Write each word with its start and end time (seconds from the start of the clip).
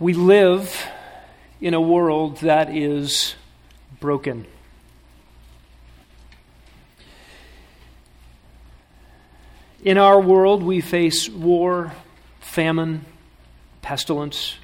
We 0.00 0.14
live 0.14 0.86
in 1.60 1.74
a 1.74 1.80
world 1.80 2.38
that 2.38 2.74
is 2.74 3.34
broken. 4.00 4.46
In 9.84 9.98
our 9.98 10.18
world, 10.18 10.62
we 10.62 10.80
face 10.80 11.28
war, 11.28 11.92
famine, 12.40 13.04
pestilence, 13.82 14.56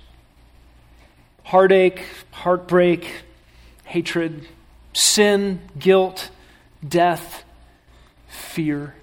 heartache, 1.45 2.03
heartbreak, 2.31 3.07
hatred, 3.85 4.49
sin, 4.95 5.61
guilt, 5.79 6.31
death, 6.87 7.45
fear. 8.27 8.95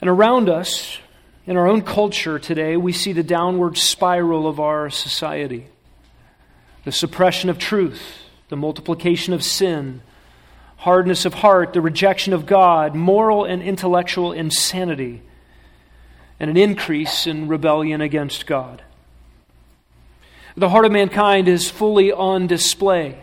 And 0.00 0.10
around 0.10 0.48
us, 0.48 0.98
in 1.46 1.56
our 1.56 1.66
own 1.66 1.82
culture 1.82 2.38
today, 2.38 2.76
we 2.76 2.92
see 2.92 3.12
the 3.12 3.22
downward 3.22 3.78
spiral 3.78 4.46
of 4.46 4.60
our 4.60 4.90
society 4.90 5.66
the 6.84 6.92
suppression 6.92 7.50
of 7.50 7.58
truth, 7.58 8.00
the 8.48 8.56
multiplication 8.56 9.34
of 9.34 9.44
sin, 9.44 10.00
hardness 10.78 11.26
of 11.26 11.34
heart, 11.34 11.74
the 11.74 11.80
rejection 11.80 12.32
of 12.32 12.46
God, 12.46 12.94
moral 12.94 13.44
and 13.44 13.62
intellectual 13.62 14.32
insanity, 14.32 15.20
and 16.38 16.48
an 16.48 16.56
increase 16.56 17.26
in 17.26 17.48
rebellion 17.48 18.00
against 18.00 18.46
God. 18.46 18.82
The 20.56 20.70
heart 20.70 20.86
of 20.86 20.92
mankind 20.92 21.48
is 21.48 21.70
fully 21.70 22.12
on 22.12 22.46
display. 22.46 23.22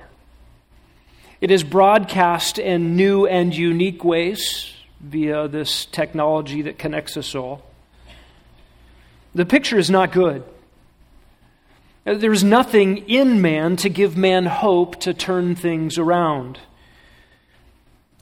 It 1.42 1.50
is 1.50 1.64
broadcast 1.64 2.60
in 2.60 2.96
new 2.96 3.26
and 3.26 3.56
unique 3.56 4.04
ways 4.04 4.72
via 5.02 5.48
this 5.48 5.86
technology 5.86 6.62
that 6.64 6.78
connects 6.78 7.18
us 7.18 7.34
all. 7.36 7.67
The 9.36 9.46
picture 9.46 9.78
is 9.78 9.90
not 9.90 10.12
good. 10.12 10.44
There's 12.06 12.44
nothing 12.44 13.10
in 13.10 13.42
man 13.42 13.76
to 13.78 13.90
give 13.90 14.16
man 14.16 14.46
hope 14.46 15.02
to 15.02 15.14
turn 15.14 15.56
things 15.56 15.98
around. 15.98 16.58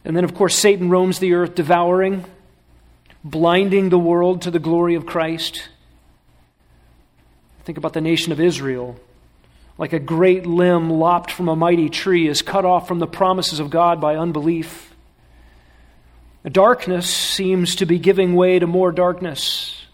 And 0.03 0.17
then, 0.17 0.23
of 0.23 0.33
course, 0.33 0.55
Satan 0.55 0.89
roams 0.89 1.19
the 1.19 1.33
earth, 1.33 1.55
devouring, 1.55 2.25
blinding 3.23 3.89
the 3.89 3.99
world 3.99 4.43
to 4.43 4.51
the 4.51 4.59
glory 4.59 4.95
of 4.95 5.05
Christ. 5.05 5.69
Think 7.63 7.77
about 7.77 7.93
the 7.93 8.01
nation 8.01 8.31
of 8.31 8.39
Israel. 8.39 8.99
Like 9.77 9.93
a 9.93 9.99
great 9.99 10.45
limb 10.45 10.89
lopped 10.89 11.31
from 11.31 11.49
a 11.49 11.55
mighty 11.55 11.89
tree 11.89 12.27
is 12.27 12.41
cut 12.41 12.65
off 12.65 12.87
from 12.87 12.99
the 12.99 13.07
promises 13.07 13.59
of 13.59 13.69
God 13.69 13.99
by 13.99 14.15
unbelief. 14.15 14.93
Darkness 16.43 17.09
seems 17.09 17.75
to 17.77 17.85
be 17.85 17.97
giving 17.97 18.35
way 18.35 18.59
to 18.59 18.67
more 18.67 18.91
darkness. 18.91 19.84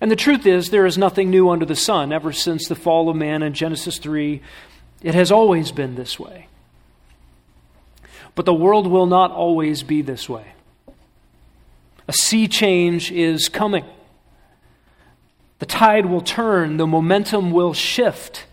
And 0.00 0.10
the 0.10 0.16
truth 0.16 0.46
is, 0.46 0.70
there 0.70 0.86
is 0.86 0.96
nothing 0.96 1.30
new 1.30 1.50
under 1.50 1.66
the 1.66 1.76
sun. 1.76 2.12
Ever 2.12 2.32
since 2.32 2.66
the 2.68 2.74
fall 2.74 3.10
of 3.10 3.16
man 3.16 3.42
in 3.42 3.52
Genesis 3.52 3.98
3, 3.98 4.40
it 5.02 5.14
has 5.14 5.30
always 5.30 5.72
been 5.72 5.94
this 5.94 6.18
way. 6.18 6.46
But 8.34 8.46
the 8.46 8.54
world 8.54 8.86
will 8.86 9.06
not 9.06 9.30
always 9.30 9.82
be 9.82 10.00
this 10.00 10.28
way. 10.28 10.52
A 12.08 12.12
sea 12.12 12.48
change 12.48 13.12
is 13.12 13.48
coming. 13.48 13.84
The 15.58 15.66
tide 15.66 16.06
will 16.06 16.22
turn, 16.22 16.78
the 16.78 16.86
momentum 16.86 17.50
will 17.50 17.74
shift. 17.74 18.46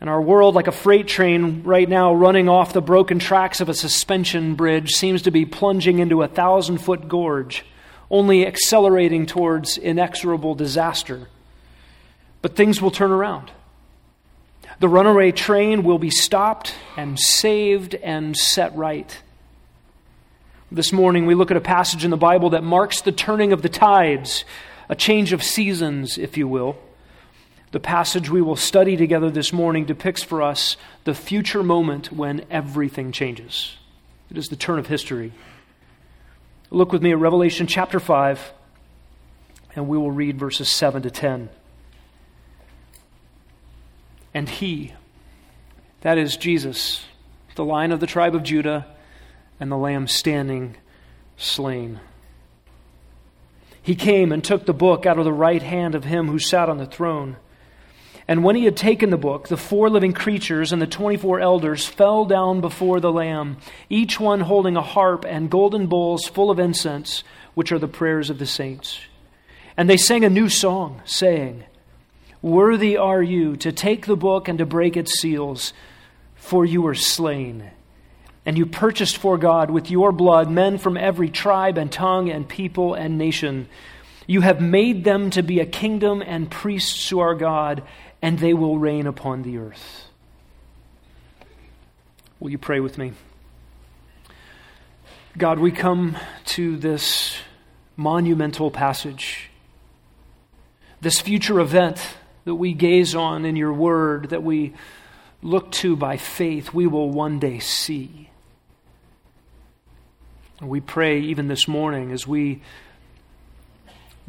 And 0.00 0.08
our 0.08 0.20
world, 0.20 0.54
like 0.54 0.66
a 0.66 0.72
freight 0.72 1.06
train 1.06 1.62
right 1.62 1.88
now 1.88 2.14
running 2.14 2.48
off 2.48 2.72
the 2.72 2.80
broken 2.80 3.18
tracks 3.18 3.60
of 3.60 3.68
a 3.68 3.74
suspension 3.74 4.54
bridge, 4.54 4.92
seems 4.92 5.22
to 5.22 5.30
be 5.30 5.44
plunging 5.44 5.98
into 5.98 6.22
a 6.22 6.28
thousand 6.28 6.78
foot 6.78 7.08
gorge 7.08 7.64
only 8.10 8.46
accelerating 8.46 9.26
towards 9.26 9.78
inexorable 9.78 10.54
disaster. 10.54 11.28
But 12.42 12.56
things 12.56 12.80
will 12.80 12.90
turn 12.90 13.10
around. 13.10 13.50
The 14.80 14.88
runaway 14.88 15.32
train 15.32 15.82
will 15.84 15.98
be 15.98 16.10
stopped 16.10 16.74
and 16.96 17.18
saved 17.18 17.94
and 17.94 18.36
set 18.36 18.74
right. 18.76 19.20
This 20.72 20.92
morning, 20.92 21.26
we 21.26 21.34
look 21.34 21.50
at 21.50 21.56
a 21.56 21.60
passage 21.60 22.04
in 22.04 22.10
the 22.10 22.16
Bible 22.16 22.50
that 22.50 22.64
marks 22.64 23.00
the 23.00 23.12
turning 23.12 23.52
of 23.52 23.62
the 23.62 23.68
tides, 23.68 24.44
a 24.88 24.96
change 24.96 25.32
of 25.32 25.42
seasons, 25.42 26.18
if 26.18 26.36
you 26.36 26.48
will. 26.48 26.76
The 27.70 27.80
passage 27.80 28.28
we 28.30 28.42
will 28.42 28.56
study 28.56 28.96
together 28.96 29.30
this 29.30 29.52
morning 29.52 29.84
depicts 29.84 30.22
for 30.22 30.42
us 30.42 30.76
the 31.04 31.14
future 31.14 31.62
moment 31.62 32.12
when 32.12 32.44
everything 32.50 33.12
changes. 33.12 33.76
It 34.30 34.38
is 34.38 34.46
the 34.46 34.56
turn 34.56 34.78
of 34.78 34.86
history. 34.86 35.32
Look 36.70 36.92
with 36.92 37.02
me 37.02 37.12
at 37.12 37.18
Revelation 37.18 37.66
chapter 37.66 38.00
5, 38.00 38.52
and 39.76 39.86
we 39.86 39.98
will 39.98 40.10
read 40.10 40.38
verses 40.38 40.68
7 40.68 41.02
to 41.02 41.10
10. 41.10 41.48
And 44.32 44.48
he, 44.48 44.92
that 46.00 46.18
is 46.18 46.36
Jesus, 46.36 47.04
the 47.54 47.64
lion 47.64 47.92
of 47.92 48.00
the 48.00 48.06
tribe 48.06 48.34
of 48.34 48.42
Judah, 48.42 48.86
and 49.60 49.70
the 49.70 49.76
lamb 49.76 50.08
standing 50.08 50.76
slain. 51.36 52.00
He 53.80 53.94
came 53.94 54.32
and 54.32 54.42
took 54.42 54.64
the 54.64 54.72
book 54.72 55.04
out 55.06 55.18
of 55.18 55.24
the 55.24 55.32
right 55.32 55.62
hand 55.62 55.94
of 55.94 56.04
him 56.04 56.28
who 56.28 56.38
sat 56.38 56.68
on 56.68 56.78
the 56.78 56.86
throne. 56.86 57.36
And 58.26 58.42
when 58.42 58.56
he 58.56 58.64
had 58.64 58.76
taken 58.76 59.10
the 59.10 59.18
book, 59.18 59.48
the 59.48 59.56
four 59.56 59.90
living 59.90 60.12
creatures 60.12 60.72
and 60.72 60.80
the 60.80 60.86
24 60.86 61.40
elders 61.40 61.86
fell 61.86 62.24
down 62.24 62.62
before 62.62 62.98
the 62.98 63.12
Lamb, 63.12 63.58
each 63.90 64.18
one 64.18 64.40
holding 64.40 64.76
a 64.76 64.82
harp 64.82 65.26
and 65.26 65.50
golden 65.50 65.86
bowls 65.86 66.26
full 66.26 66.50
of 66.50 66.58
incense, 66.58 67.22
which 67.52 67.70
are 67.70 67.78
the 67.78 67.86
prayers 67.86 68.30
of 68.30 68.38
the 68.38 68.46
saints. 68.46 68.98
And 69.76 69.90
they 69.90 69.98
sang 69.98 70.24
a 70.24 70.30
new 70.30 70.48
song, 70.48 71.02
saying, 71.04 71.64
Worthy 72.40 72.96
are 72.96 73.22
you 73.22 73.56
to 73.56 73.72
take 73.72 74.06
the 74.06 74.16
book 74.16 74.48
and 74.48 74.58
to 74.58 74.66
break 74.66 74.96
its 74.96 75.18
seals, 75.20 75.74
for 76.34 76.64
you 76.64 76.82
were 76.82 76.94
slain. 76.94 77.70
And 78.46 78.56
you 78.56 78.66
purchased 78.66 79.16
for 79.16 79.36
God 79.38 79.70
with 79.70 79.90
your 79.90 80.12
blood 80.12 80.50
men 80.50 80.78
from 80.78 80.96
every 80.96 81.30
tribe 81.30 81.78
and 81.78 81.90
tongue 81.90 82.30
and 82.30 82.48
people 82.48 82.94
and 82.94 83.18
nation. 83.18 83.68
You 84.26 84.42
have 84.42 84.60
made 84.60 85.04
them 85.04 85.30
to 85.30 85.42
be 85.42 85.60
a 85.60 85.66
kingdom 85.66 86.22
and 86.24 86.50
priests 86.50 87.08
to 87.08 87.20
our 87.20 87.34
God 87.34 87.82
and 88.24 88.38
they 88.38 88.54
will 88.54 88.78
reign 88.78 89.06
upon 89.06 89.42
the 89.42 89.58
earth. 89.58 90.06
Will 92.40 92.48
you 92.48 92.56
pray 92.56 92.80
with 92.80 92.96
me? 92.96 93.12
God, 95.36 95.58
we 95.58 95.70
come 95.70 96.16
to 96.46 96.78
this 96.78 97.36
monumental 97.96 98.70
passage, 98.70 99.50
this 101.02 101.20
future 101.20 101.60
event 101.60 102.00
that 102.46 102.54
we 102.54 102.72
gaze 102.72 103.14
on 103.14 103.44
in 103.44 103.56
your 103.56 103.74
word, 103.74 104.30
that 104.30 104.42
we 104.42 104.72
look 105.42 105.70
to 105.72 105.94
by 105.94 106.16
faith, 106.16 106.72
we 106.72 106.86
will 106.86 107.10
one 107.10 107.38
day 107.38 107.58
see. 107.58 108.30
We 110.62 110.80
pray 110.80 111.20
even 111.20 111.48
this 111.48 111.68
morning 111.68 112.10
as 112.10 112.26
we 112.26 112.62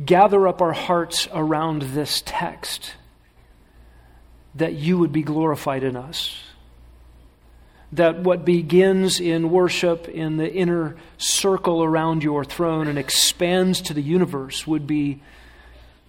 gather 0.03 0.50
up 0.50 0.62
our 0.62 0.73
hearts 0.73 1.29
around 1.31 1.81
this 1.81 2.22
text 2.25 2.91
that 4.55 4.73
you 4.73 4.97
would 4.97 5.11
be 5.11 5.21
glorified 5.21 5.83
in 5.83 5.95
us. 5.95 6.41
That 7.91 8.19
what 8.19 8.45
begins 8.45 9.19
in 9.19 9.51
worship 9.51 10.07
in 10.07 10.38
the 10.38 10.51
inner 10.51 10.95
circle 11.17 11.83
around 11.83 12.23
your 12.23 12.43
throne 12.43 12.88
and 12.88 12.97
expands 12.97 13.81
to 13.83 13.94
the 13.94 14.01
universe 14.01 14.65
would 14.65 14.88
be 14.88 15.21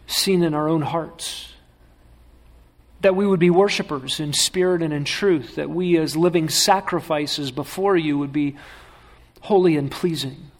seen 0.06 0.42
in 0.42 0.54
our 0.54 0.68
own 0.68 0.82
hearts. 0.82 1.52
That 3.02 3.14
we 3.14 3.26
would 3.26 3.40
be 3.40 3.50
worshipers 3.50 4.20
in 4.20 4.32
spirit 4.32 4.82
and 4.82 4.92
in 4.92 5.04
truth. 5.04 5.56
That 5.56 5.70
we, 5.70 5.98
as 5.98 6.16
living 6.16 6.48
sacrifices 6.48 7.50
before 7.50 7.96
you, 7.96 8.16
would 8.18 8.32
be 8.32 8.56
holy 9.42 9.76
and 9.76 9.90
pleasing. 9.90 10.50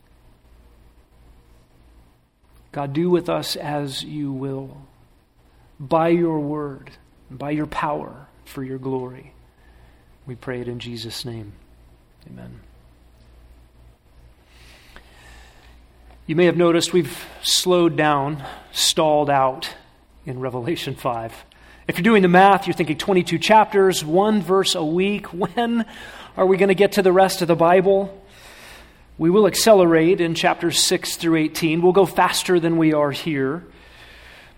God, 2.72 2.92
do 2.92 3.08
with 3.08 3.28
us 3.28 3.56
as 3.56 4.04
you 4.04 4.32
will 4.32 4.82
by 5.80 6.08
your 6.08 6.40
word 6.40 6.90
by 7.30 7.50
your 7.50 7.66
power 7.66 8.26
for 8.44 8.62
your 8.62 8.78
glory. 8.78 9.32
We 10.26 10.34
pray 10.34 10.60
it 10.60 10.68
in 10.68 10.78
Jesus' 10.78 11.24
name. 11.24 11.52
Amen. 12.28 12.60
You 16.26 16.34
may 16.34 16.46
have 16.46 16.56
noticed 16.56 16.92
we've 16.92 17.24
slowed 17.42 17.96
down, 17.96 18.44
stalled 18.72 19.30
out 19.30 19.72
in 20.24 20.40
Revelation 20.40 20.96
5. 20.96 21.44
If 21.86 21.96
you're 21.96 22.02
doing 22.02 22.22
the 22.22 22.28
math, 22.28 22.66
you're 22.66 22.74
thinking 22.74 22.98
22 22.98 23.38
chapters, 23.38 24.04
one 24.04 24.42
verse 24.42 24.74
a 24.74 24.84
week. 24.84 25.32
When 25.32 25.86
are 26.36 26.46
we 26.46 26.56
going 26.56 26.68
to 26.68 26.74
get 26.74 26.92
to 26.92 27.02
the 27.02 27.12
rest 27.12 27.42
of 27.42 27.48
the 27.48 27.54
Bible? 27.54 28.20
We 29.18 29.30
will 29.30 29.46
accelerate 29.46 30.20
in 30.20 30.34
chapters 30.34 30.82
6 30.82 31.16
through 31.16 31.36
18. 31.36 31.80
We'll 31.80 31.92
go 31.92 32.06
faster 32.06 32.58
than 32.58 32.76
we 32.76 32.92
are 32.92 33.12
here. 33.12 33.64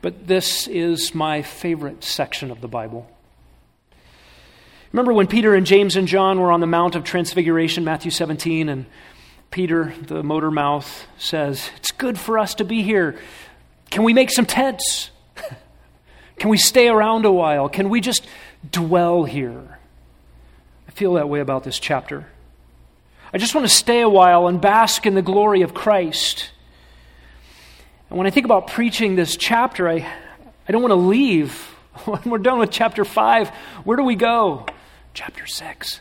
But 0.00 0.26
this 0.26 0.68
is 0.68 1.14
my 1.14 1.42
favorite 1.42 2.04
section 2.04 2.50
of 2.50 2.60
the 2.60 2.68
Bible. 2.68 3.10
Remember 4.92 5.12
when 5.12 5.26
Peter 5.26 5.54
and 5.54 5.66
James 5.66 5.96
and 5.96 6.08
John 6.08 6.40
were 6.40 6.52
on 6.52 6.60
the 6.60 6.66
Mount 6.66 6.94
of 6.94 7.04
Transfiguration, 7.04 7.84
Matthew 7.84 8.10
17, 8.10 8.68
and 8.68 8.86
Peter, 9.50 9.92
the 10.02 10.22
motor 10.22 10.50
mouth, 10.50 11.06
says, 11.18 11.70
It's 11.76 11.90
good 11.90 12.18
for 12.18 12.38
us 12.38 12.54
to 12.56 12.64
be 12.64 12.82
here. 12.82 13.18
Can 13.90 14.02
we 14.02 14.14
make 14.14 14.30
some 14.30 14.46
tents? 14.46 15.10
Can 16.38 16.50
we 16.50 16.58
stay 16.58 16.88
around 16.88 17.24
a 17.24 17.32
while? 17.32 17.68
Can 17.68 17.90
we 17.90 18.00
just 18.00 18.26
dwell 18.70 19.24
here? 19.24 19.78
I 20.86 20.90
feel 20.92 21.14
that 21.14 21.28
way 21.28 21.40
about 21.40 21.64
this 21.64 21.78
chapter. 21.78 22.26
I 23.32 23.38
just 23.38 23.54
want 23.54 23.66
to 23.66 23.74
stay 23.74 24.00
a 24.00 24.08
while 24.08 24.46
and 24.46 24.60
bask 24.60 25.04
in 25.06 25.14
the 25.14 25.22
glory 25.22 25.62
of 25.62 25.74
Christ. 25.74 26.50
And 28.08 28.18
when 28.18 28.26
I 28.26 28.30
think 28.30 28.46
about 28.46 28.68
preaching 28.68 29.16
this 29.16 29.36
chapter, 29.36 29.88
I, 29.88 30.10
I 30.66 30.72
don't 30.72 30.82
want 30.82 30.92
to 30.92 30.96
leave. 30.96 31.52
When 32.04 32.22
we're 32.26 32.38
done 32.38 32.60
with 32.60 32.70
chapter 32.70 33.04
5, 33.04 33.48
where 33.82 33.96
do 33.96 34.04
we 34.04 34.14
go? 34.14 34.66
Chapter 35.14 35.46
6. 35.46 36.00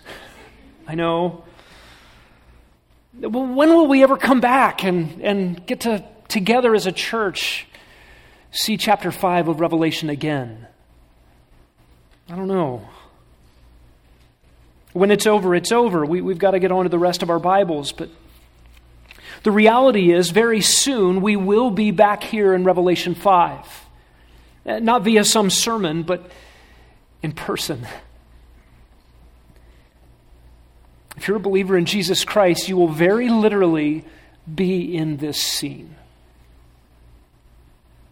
I 0.87 0.93
know. 0.93 1.43
When 3.19 3.69
will 3.69 3.87
we 3.87 4.03
ever 4.03 4.15
come 4.15 4.39
back 4.39 4.83
and, 4.83 5.21
and 5.21 5.65
get 5.65 5.81
to 5.81 6.05
together 6.27 6.75
as 6.75 6.85
a 6.85 6.91
church 6.91 7.65
see 8.51 8.77
chapter 8.77 9.11
5 9.11 9.47
of 9.47 9.59
Revelation 9.59 10.11
again? 10.11 10.67
I 12.29 12.35
don't 12.35 12.47
know. 12.47 12.87
When 14.93 15.09
it's 15.09 15.25
over, 15.25 15.55
it's 15.55 15.71
over. 15.71 16.05
We, 16.05 16.21
we've 16.21 16.37
got 16.37 16.51
to 16.51 16.59
get 16.59 16.71
on 16.71 16.83
to 16.83 16.89
the 16.89 16.99
rest 16.99 17.23
of 17.23 17.29
our 17.29 17.39
Bibles. 17.39 17.91
But 17.91 18.09
the 19.43 19.51
reality 19.51 20.11
is, 20.11 20.31
very 20.31 20.61
soon 20.61 21.21
we 21.21 21.35
will 21.35 21.71
be 21.71 21.91
back 21.91 22.23
here 22.23 22.53
in 22.53 22.63
Revelation 22.63 23.15
5. 23.15 23.85
Uh, 24.65 24.79
not 24.79 25.03
via 25.03 25.23
some 25.23 25.49
sermon, 25.49 26.03
but 26.03 26.29
in 27.23 27.31
person. 27.31 27.87
If 31.15 31.27
you're 31.27 31.37
a 31.37 31.41
believer 31.41 31.77
in 31.77 31.85
Jesus 31.85 32.23
Christ, 32.25 32.69
you 32.69 32.77
will 32.77 32.89
very 32.89 33.29
literally 33.29 34.05
be 34.53 34.95
in 34.95 35.17
this 35.17 35.41
scene. 35.41 35.95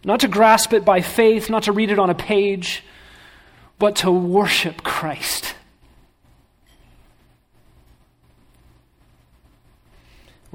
Not 0.04 0.20
to 0.20 0.28
grasp 0.28 0.72
it 0.72 0.84
by 0.84 1.00
faith, 1.00 1.50
not 1.50 1.64
to 1.64 1.72
read 1.72 1.90
it 1.90 1.98
on 1.98 2.10
a 2.10 2.14
page, 2.14 2.84
but 3.78 3.96
to 3.96 4.10
worship 4.10 4.82
Christ. 4.82 5.55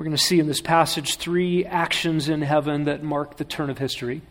We're 0.01 0.05
going 0.05 0.17
to 0.17 0.23
see 0.23 0.39
in 0.39 0.47
this 0.47 0.61
passage 0.61 1.17
three 1.17 1.63
actions 1.63 2.27
in 2.27 2.41
heaven 2.41 2.85
that 2.85 3.03
mark 3.03 3.37
the 3.37 3.43
turn 3.43 3.69
of 3.69 3.77
history. 3.77 4.23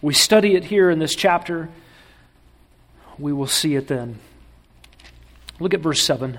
We 0.00 0.14
study 0.14 0.54
it 0.54 0.62
here 0.62 0.88
in 0.88 1.00
this 1.00 1.16
chapter. 1.16 1.68
We 3.18 3.32
will 3.32 3.48
see 3.48 3.74
it 3.74 3.88
then. 3.88 4.20
Look 5.58 5.74
at 5.74 5.80
verse 5.80 6.00
7. 6.00 6.38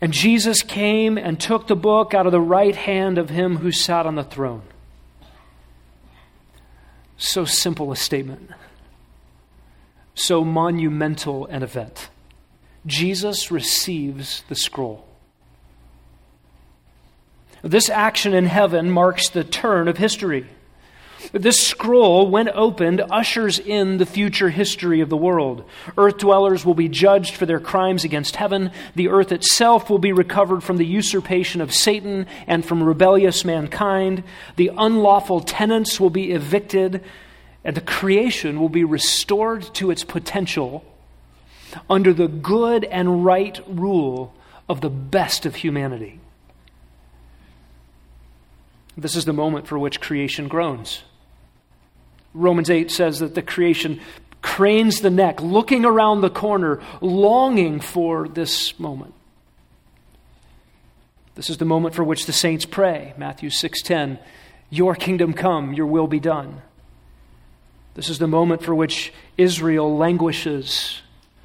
And 0.00 0.14
Jesus 0.14 0.62
came 0.62 1.18
and 1.18 1.38
took 1.38 1.66
the 1.66 1.76
book 1.76 2.14
out 2.14 2.24
of 2.24 2.32
the 2.32 2.40
right 2.40 2.74
hand 2.74 3.18
of 3.18 3.28
him 3.28 3.58
who 3.58 3.70
sat 3.70 4.06
on 4.06 4.14
the 4.14 4.24
throne. 4.24 4.62
So 7.18 7.44
simple 7.44 7.92
a 7.92 7.96
statement, 7.96 8.48
so 10.14 10.42
monumental 10.42 11.44
an 11.48 11.62
event. 11.62 12.08
Jesus 12.86 13.50
receives 13.50 14.42
the 14.48 14.54
scroll. 14.54 15.06
This 17.62 17.90
action 17.90 18.34
in 18.34 18.46
heaven 18.46 18.90
marks 18.90 19.28
the 19.28 19.44
turn 19.44 19.88
of 19.88 19.98
history. 19.98 20.46
This 21.32 21.64
scroll, 21.64 22.28
when 22.28 22.48
opened, 22.48 23.02
ushers 23.10 23.58
in 23.58 23.98
the 23.98 24.06
future 24.06 24.48
history 24.48 25.00
of 25.00 25.10
the 25.10 25.16
world. 25.16 25.64
Earth 25.98 26.18
dwellers 26.18 26.64
will 26.64 26.74
be 26.74 26.88
judged 26.88 27.34
for 27.34 27.44
their 27.46 27.60
crimes 27.60 28.04
against 28.04 28.36
heaven. 28.36 28.70
The 28.94 29.08
earth 29.08 29.30
itself 29.30 29.90
will 29.90 29.98
be 29.98 30.12
recovered 30.12 30.62
from 30.62 30.78
the 30.78 30.86
usurpation 30.86 31.60
of 31.60 31.74
Satan 31.74 32.26
and 32.46 32.64
from 32.64 32.82
rebellious 32.82 33.44
mankind. 33.44 34.24
The 34.56 34.70
unlawful 34.76 35.40
tenants 35.40 36.00
will 36.00 36.10
be 36.10 36.32
evicted, 36.32 37.04
and 37.64 37.76
the 37.76 37.82
creation 37.82 38.58
will 38.58 38.70
be 38.70 38.84
restored 38.84 39.62
to 39.74 39.90
its 39.90 40.04
potential 40.04 40.84
under 41.88 42.12
the 42.12 42.28
good 42.28 42.84
and 42.84 43.24
right 43.24 43.60
rule 43.68 44.34
of 44.68 44.80
the 44.80 44.90
best 44.90 45.46
of 45.46 45.56
humanity. 45.56 46.19
This 49.00 49.16
is 49.16 49.24
the 49.24 49.32
moment 49.32 49.66
for 49.66 49.78
which 49.78 50.00
creation 50.00 50.46
groans. 50.46 51.02
Romans 52.34 52.68
8 52.68 52.90
says 52.90 53.18
that 53.20 53.34
the 53.34 53.42
creation 53.42 53.98
cranes 54.42 55.00
the 55.00 55.10
neck, 55.10 55.40
looking 55.40 55.84
around 55.84 56.20
the 56.20 56.30
corner, 56.30 56.80
longing 57.00 57.80
for 57.80 58.28
this 58.28 58.78
moment. 58.78 59.14
This 61.34 61.48
is 61.48 61.56
the 61.56 61.64
moment 61.64 61.94
for 61.94 62.04
which 62.04 62.26
the 62.26 62.32
saints 62.32 62.66
pray. 62.66 63.14
Matthew 63.16 63.48
6:10, 63.48 64.18
"Your 64.68 64.94
kingdom 64.94 65.32
come, 65.32 65.72
your 65.72 65.86
will 65.86 66.06
be 66.06 66.20
done." 66.20 66.60
This 67.94 68.10
is 68.10 68.18
the 68.18 68.26
moment 68.26 68.62
for 68.62 68.74
which 68.74 69.12
Israel 69.38 69.96
languishes 69.96 71.00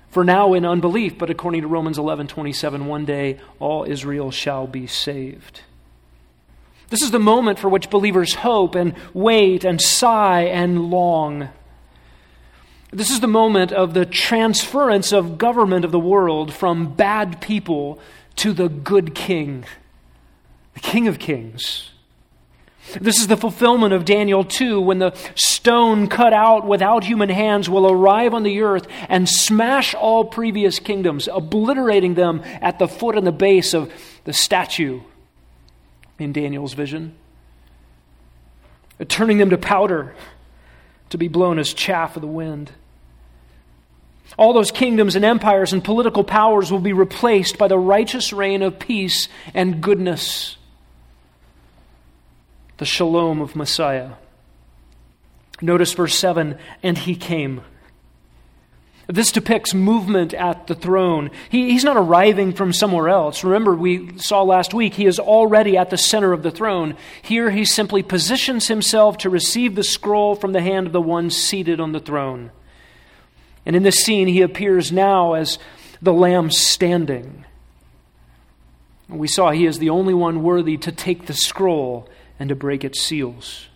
for 0.09 0.23
now 0.23 0.53
in 0.53 0.65
unbelief, 0.65 1.17
but 1.17 1.29
according 1.29 1.61
to 1.61 1.67
Romans 1.67 1.97
11:27, 1.97 2.87
one 2.87 3.05
day 3.05 3.37
all 3.59 3.85
Israel 3.85 4.31
shall 4.31 4.67
be 4.67 4.87
saved. 4.87 5.61
This 6.89 7.01
is 7.01 7.11
the 7.11 7.19
moment 7.19 7.59
for 7.59 7.69
which 7.69 7.89
believers 7.89 8.35
hope 8.35 8.75
and 8.75 8.93
wait 9.13 9.63
and 9.63 9.81
sigh 9.81 10.43
and 10.43 10.89
long. 10.89 11.49
This 12.91 13.09
is 13.09 13.19
the 13.19 13.27
moment 13.27 13.71
of 13.71 13.93
the 13.93 14.05
transference 14.05 15.11
of 15.11 15.37
government 15.37 15.83
of 15.83 15.91
the 15.91 15.99
world 15.99 16.53
from 16.53 16.93
bad 16.93 17.41
people 17.41 17.99
to 18.37 18.53
the 18.53 18.69
good 18.69 19.15
king, 19.15 19.65
the 20.73 20.79
King 20.79 21.07
of 21.07 21.19
Kings. 21.19 21.91
This 23.01 23.19
is 23.19 23.27
the 23.27 23.35
fulfillment 23.35 23.93
of 23.93 24.05
Daniel 24.05 24.43
2 24.43 24.79
when 24.79 24.99
the 24.99 25.13
stone 25.33 26.07
cut 26.07 26.33
out 26.33 26.67
without 26.67 27.03
human 27.03 27.29
hands 27.29 27.67
will 27.67 27.89
arrive 27.89 28.35
on 28.35 28.43
the 28.43 28.61
earth 28.61 28.88
and 29.09 29.27
smash 29.27 29.95
all 29.95 30.23
previous 30.23 30.77
kingdoms, 30.77 31.27
obliterating 31.27 32.13
them 32.13 32.43
at 32.61 32.77
the 32.77 32.88
foot 32.88 33.17
and 33.17 33.25
the 33.25 33.31
base 33.31 33.73
of 33.73 33.91
the 34.25 34.33
statue 34.33 35.01
in 36.19 36.33
Daniel's 36.33 36.73
vision, 36.73 37.15
turning 39.07 39.38
them 39.38 39.50
to 39.50 39.57
powder 39.57 40.15
to 41.09 41.17
be 41.17 41.27
blown 41.27 41.59
as 41.59 41.73
chaff 41.73 42.15
of 42.15 42.21
the 42.21 42.27
wind. 42.27 42.71
All 44.38 44.53
those 44.53 44.71
kingdoms 44.71 45.15
and 45.15 45.23
empires 45.23 45.71
and 45.71 45.83
political 45.83 46.23
powers 46.23 46.71
will 46.71 46.79
be 46.79 46.94
replaced 46.94 47.57
by 47.57 47.67
the 47.67 47.77
righteous 47.77 48.33
reign 48.33 48.62
of 48.62 48.79
peace 48.79 49.29
and 49.53 49.81
goodness, 49.81 50.57
the 52.77 52.85
shalom 52.85 53.39
of 53.41 53.56
Messiah. 53.56 54.12
Notice 55.62 55.93
verse 55.93 56.15
7 56.15 56.57
and 56.84 56.98
he 56.98 57.15
came. 57.15 57.62
This 59.07 59.31
depicts 59.31 59.74
movement 59.74 60.33
at 60.33 60.65
the 60.67 60.74
throne. 60.74 61.29
He, 61.50 61.71
he's 61.71 61.83
not 61.83 61.97
arriving 61.97 62.53
from 62.53 62.74
somewhere 62.74 63.07
else. 63.07 63.43
Remember, 63.43 63.75
we 63.75 64.17
saw 64.17 64.41
last 64.41 64.74
week, 64.74 64.95
he 64.95 65.05
is 65.05 65.19
already 65.19 65.77
at 65.77 65.91
the 65.91 65.97
center 65.97 66.33
of 66.33 66.41
the 66.41 66.51
throne. 66.51 66.95
Here, 67.21 67.51
he 67.51 67.65
simply 67.65 68.01
positions 68.01 68.67
himself 68.67 69.19
to 69.19 69.29
receive 69.29 69.75
the 69.75 69.83
scroll 69.83 70.35
from 70.35 70.53
the 70.53 70.62
hand 70.62 70.88
of 70.88 70.93
the 70.93 71.01
one 71.01 71.29
seated 71.29 71.79
on 71.79 71.91
the 71.91 72.00
throne. 72.00 72.51
And 73.65 73.75
in 73.75 73.83
this 73.83 73.97
scene, 73.97 74.27
he 74.27 74.41
appears 74.41 74.91
now 74.91 75.33
as 75.33 75.59
the 76.01 76.13
Lamb 76.13 76.50
standing. 76.50 77.45
We 79.07 79.27
saw 79.27 79.51
he 79.51 79.67
is 79.67 79.77
the 79.77 79.91
only 79.91 80.15
one 80.15 80.41
worthy 80.41 80.77
to 80.77 80.91
take 80.91 81.27
the 81.27 81.33
scroll 81.33 82.09
and 82.39 82.50
to 82.50 82.55
break 82.55 82.83
its 82.83 83.01
seals. 83.01 83.67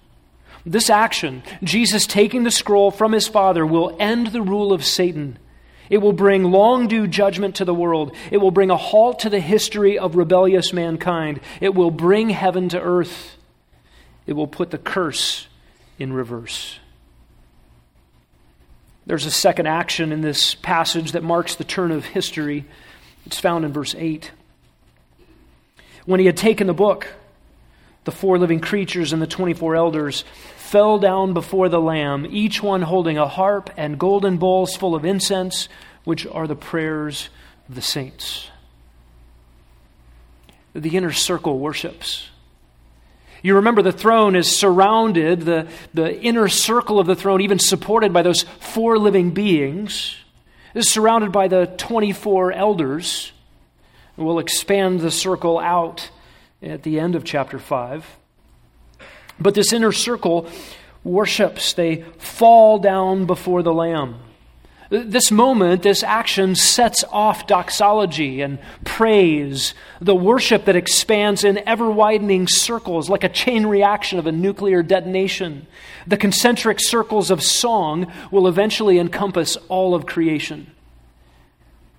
This 0.65 0.89
action, 0.89 1.43
Jesus 1.63 2.05
taking 2.05 2.43
the 2.43 2.51
scroll 2.51 2.91
from 2.91 3.11
his 3.11 3.27
Father, 3.27 3.65
will 3.65 3.95
end 3.99 4.27
the 4.27 4.41
rule 4.41 4.73
of 4.73 4.85
Satan. 4.85 5.37
It 5.89 5.99
will 5.99 6.13
bring 6.13 6.43
long 6.43 6.87
due 6.87 7.07
judgment 7.07 7.55
to 7.55 7.65
the 7.65 7.73
world. 7.73 8.15
It 8.29 8.37
will 8.37 8.51
bring 8.51 8.69
a 8.69 8.77
halt 8.77 9.19
to 9.19 9.29
the 9.29 9.39
history 9.39 9.97
of 9.97 10.15
rebellious 10.15 10.71
mankind. 10.71 11.39
It 11.61 11.73
will 11.73 11.91
bring 11.91 12.29
heaven 12.29 12.69
to 12.69 12.79
earth. 12.79 13.35
It 14.27 14.33
will 14.33 14.47
put 14.47 14.69
the 14.69 14.77
curse 14.77 15.47
in 15.97 16.13
reverse. 16.13 16.79
There's 19.07 19.25
a 19.25 19.31
second 19.31 19.65
action 19.65 20.11
in 20.11 20.21
this 20.21 20.53
passage 20.53 21.13
that 21.13 21.23
marks 21.23 21.55
the 21.55 21.63
turn 21.63 21.91
of 21.91 22.05
history. 22.05 22.65
It's 23.25 23.39
found 23.39 23.65
in 23.65 23.73
verse 23.73 23.95
8. 23.97 24.31
When 26.05 26.19
he 26.19 26.27
had 26.27 26.37
taken 26.37 26.67
the 26.67 26.73
book, 26.75 27.07
the 28.09 28.15
four 28.15 28.39
living 28.39 28.59
creatures 28.59 29.13
and 29.13 29.21
the 29.21 29.27
24 29.27 29.75
elders 29.75 30.23
fell 30.57 30.97
down 30.97 31.31
before 31.35 31.69
the 31.69 31.79
Lamb, 31.79 32.25
each 32.31 32.63
one 32.63 32.81
holding 32.81 33.19
a 33.19 33.27
harp 33.27 33.69
and 33.77 33.99
golden 33.99 34.37
bowls 34.37 34.75
full 34.75 34.95
of 34.95 35.05
incense, 35.05 35.69
which 36.05 36.25
are 36.25 36.47
the 36.47 36.55
prayers 36.55 37.29
of 37.67 37.75
the 37.75 37.83
saints. 37.83 38.49
The 40.73 40.97
inner 40.97 41.11
circle 41.11 41.59
worships. 41.59 42.29
You 43.43 43.57
remember 43.57 43.83
the 43.83 43.91
throne 43.91 44.35
is 44.35 44.57
surrounded, 44.57 45.41
the, 45.41 45.67
the 45.93 46.19
inner 46.19 46.47
circle 46.47 46.99
of 46.99 47.05
the 47.05 47.15
throne, 47.15 47.41
even 47.41 47.59
supported 47.59 48.11
by 48.11 48.23
those 48.23 48.41
four 48.41 48.97
living 48.97 49.35
beings, 49.35 50.15
is 50.73 50.89
surrounded 50.89 51.31
by 51.31 51.47
the 51.47 51.67
24 51.77 52.53
elders. 52.53 53.33
We'll 54.17 54.39
expand 54.39 54.99
the 54.99 55.11
circle 55.11 55.59
out 55.59 56.09
at 56.61 56.83
the 56.83 56.99
end 56.99 57.15
of 57.15 57.23
chapter 57.23 57.59
5. 57.59 58.05
But 59.39 59.53
this 59.53 59.71
inner 59.71 59.91
circle 59.91 60.47
worships, 61.03 61.73
they 61.73 62.03
fall 62.17 62.79
down 62.79 63.25
before 63.25 63.63
the 63.63 63.73
Lamb. 63.73 64.19
This 64.89 65.29
moment, 65.29 65.83
this 65.83 66.01
action 66.01 66.55
sets 66.55 67.03
off 67.11 67.45
doxology 67.45 68.41
and 68.41 68.57
praise, 68.85 69.75
the 70.01 70.15
worship 70.15 70.65
that 70.65 70.75
expands 70.75 71.43
in 71.43 71.61
ever 71.67 71.91
widening 71.91 72.47
circles 72.47 73.07
like 73.07 73.23
a 73.23 73.29
chain 73.29 73.67
reaction 73.67 74.17
of 74.17 74.25
a 74.25 74.31
nuclear 74.31 74.81
detonation. 74.81 75.67
The 76.07 76.17
concentric 76.17 76.79
circles 76.79 77.29
of 77.29 77.43
song 77.43 78.11
will 78.31 78.47
eventually 78.47 78.97
encompass 78.97 79.57
all 79.67 79.93
of 79.93 80.07
creation. 80.07 80.71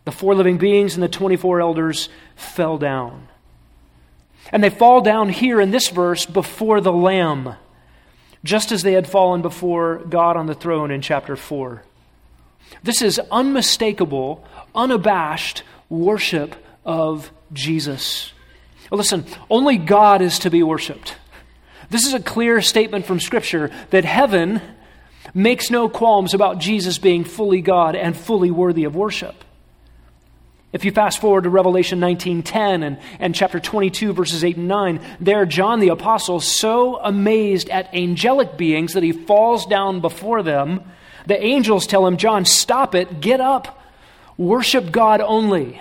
The 0.05 0.13
four 0.13 0.35
living 0.35 0.59
beings 0.59 0.95
and 0.95 1.03
the 1.03 1.09
24 1.09 1.61
elders 1.61 2.09
fell 2.35 2.77
down. 2.77 3.29
And 4.53 4.63
they 4.63 4.71
fall 4.71 5.01
down 5.01 5.29
here 5.29 5.61
in 5.61 5.71
this 5.71 5.89
verse 5.89 6.27
before 6.27 6.81
the 6.81 6.93
Lamb, 6.93 7.55
just 8.43 8.73
as 8.73 8.83
they 8.83 8.93
had 8.93 9.09
fallen 9.09 9.43
before 9.43 9.99
God 9.99 10.37
on 10.37 10.47
the 10.47 10.55
throne 10.55 10.91
in 10.91 11.03
chapter 11.03 11.37
4. 11.37 11.83
This 12.83 13.03
is 13.03 13.21
unmistakable, 13.31 14.45
unabashed 14.75 15.63
worship 15.89 16.55
of 16.85 17.31
Jesus. 17.53 18.33
listen, 18.91 19.25
only 19.49 19.77
God 19.77 20.23
is 20.23 20.41
to 20.41 20.51
be 20.51 20.63
worshiped. 20.63 21.17
This 21.91 22.07
is 22.07 22.15
a 22.15 22.21
clear 22.21 22.61
statement 22.61 23.07
from 23.07 23.21
Scripture 23.21 23.71
that 23.91 24.05
heaven 24.05 24.63
makes 25.35 25.71
no 25.71 25.89
qualms 25.89 26.35
about 26.35 26.59
Jesus 26.59 26.99
being 26.99 27.25
fully 27.25 27.61
God 27.61 27.97
and 27.97 28.17
fully 28.17 28.51
worthy 28.51 28.85
of 28.85 28.97
worship. 28.97 29.45
If 30.73 30.85
you 30.85 30.93
fast 30.93 31.21
forward 31.21 31.45
to 31.45 31.51
Revelation 31.51 31.99
19:10 31.99 32.85
and, 32.85 32.99
and 33.19 33.35
chapter 33.35 33.59
22, 33.59 34.13
verses 34.13 34.45
8 34.45 34.57
and 34.57 34.69
9, 34.69 35.01
there 35.19 35.45
John 35.45 35.81
the 35.81 35.89
Apostle, 35.89 36.39
so 36.39 36.99
amazed 37.03 37.69
at 37.71 37.93
angelic 37.93 38.57
beings 38.57 38.93
that 38.93 39.03
he 39.03 39.13
falls 39.13 39.67
down 39.67 40.01
before 40.01 40.43
them. 40.43 40.83
The 41.27 41.43
angels 41.43 41.87
tell 41.87 42.07
him, 42.07 42.17
John, 42.17 42.45
stop 42.45 42.95
it, 42.95 43.21
get 43.21 43.41
up, 43.41 43.83
worship 44.37 44.93
God 44.93 45.21
only. 45.21 45.81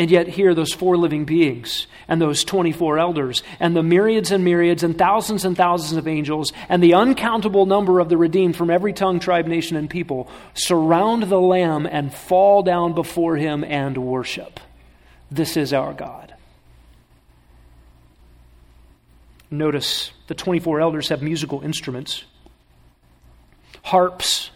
And 0.00 0.10
yet, 0.10 0.28
here, 0.28 0.54
those 0.54 0.72
four 0.72 0.96
living 0.96 1.26
beings, 1.26 1.86
and 2.08 2.22
those 2.22 2.42
24 2.42 2.98
elders, 2.98 3.42
and 3.60 3.76
the 3.76 3.82
myriads 3.82 4.32
and 4.32 4.42
myriads, 4.42 4.82
and 4.82 4.96
thousands 4.96 5.44
and 5.44 5.54
thousands 5.54 5.98
of 5.98 6.08
angels, 6.08 6.54
and 6.70 6.82
the 6.82 6.94
uncountable 6.94 7.66
number 7.66 8.00
of 8.00 8.08
the 8.08 8.16
redeemed 8.16 8.56
from 8.56 8.70
every 8.70 8.94
tongue, 8.94 9.20
tribe, 9.20 9.46
nation, 9.46 9.76
and 9.76 9.90
people 9.90 10.30
surround 10.54 11.24
the 11.24 11.38
Lamb 11.38 11.84
and 11.84 12.14
fall 12.14 12.62
down 12.62 12.94
before 12.94 13.36
him 13.36 13.62
and 13.62 13.98
worship. 13.98 14.58
This 15.30 15.58
is 15.58 15.74
our 15.74 15.92
God. 15.92 16.32
Notice 19.50 20.12
the 20.28 20.34
24 20.34 20.80
elders 20.80 21.10
have 21.10 21.20
musical 21.20 21.60
instruments 21.60 22.24
harps. 23.82 24.50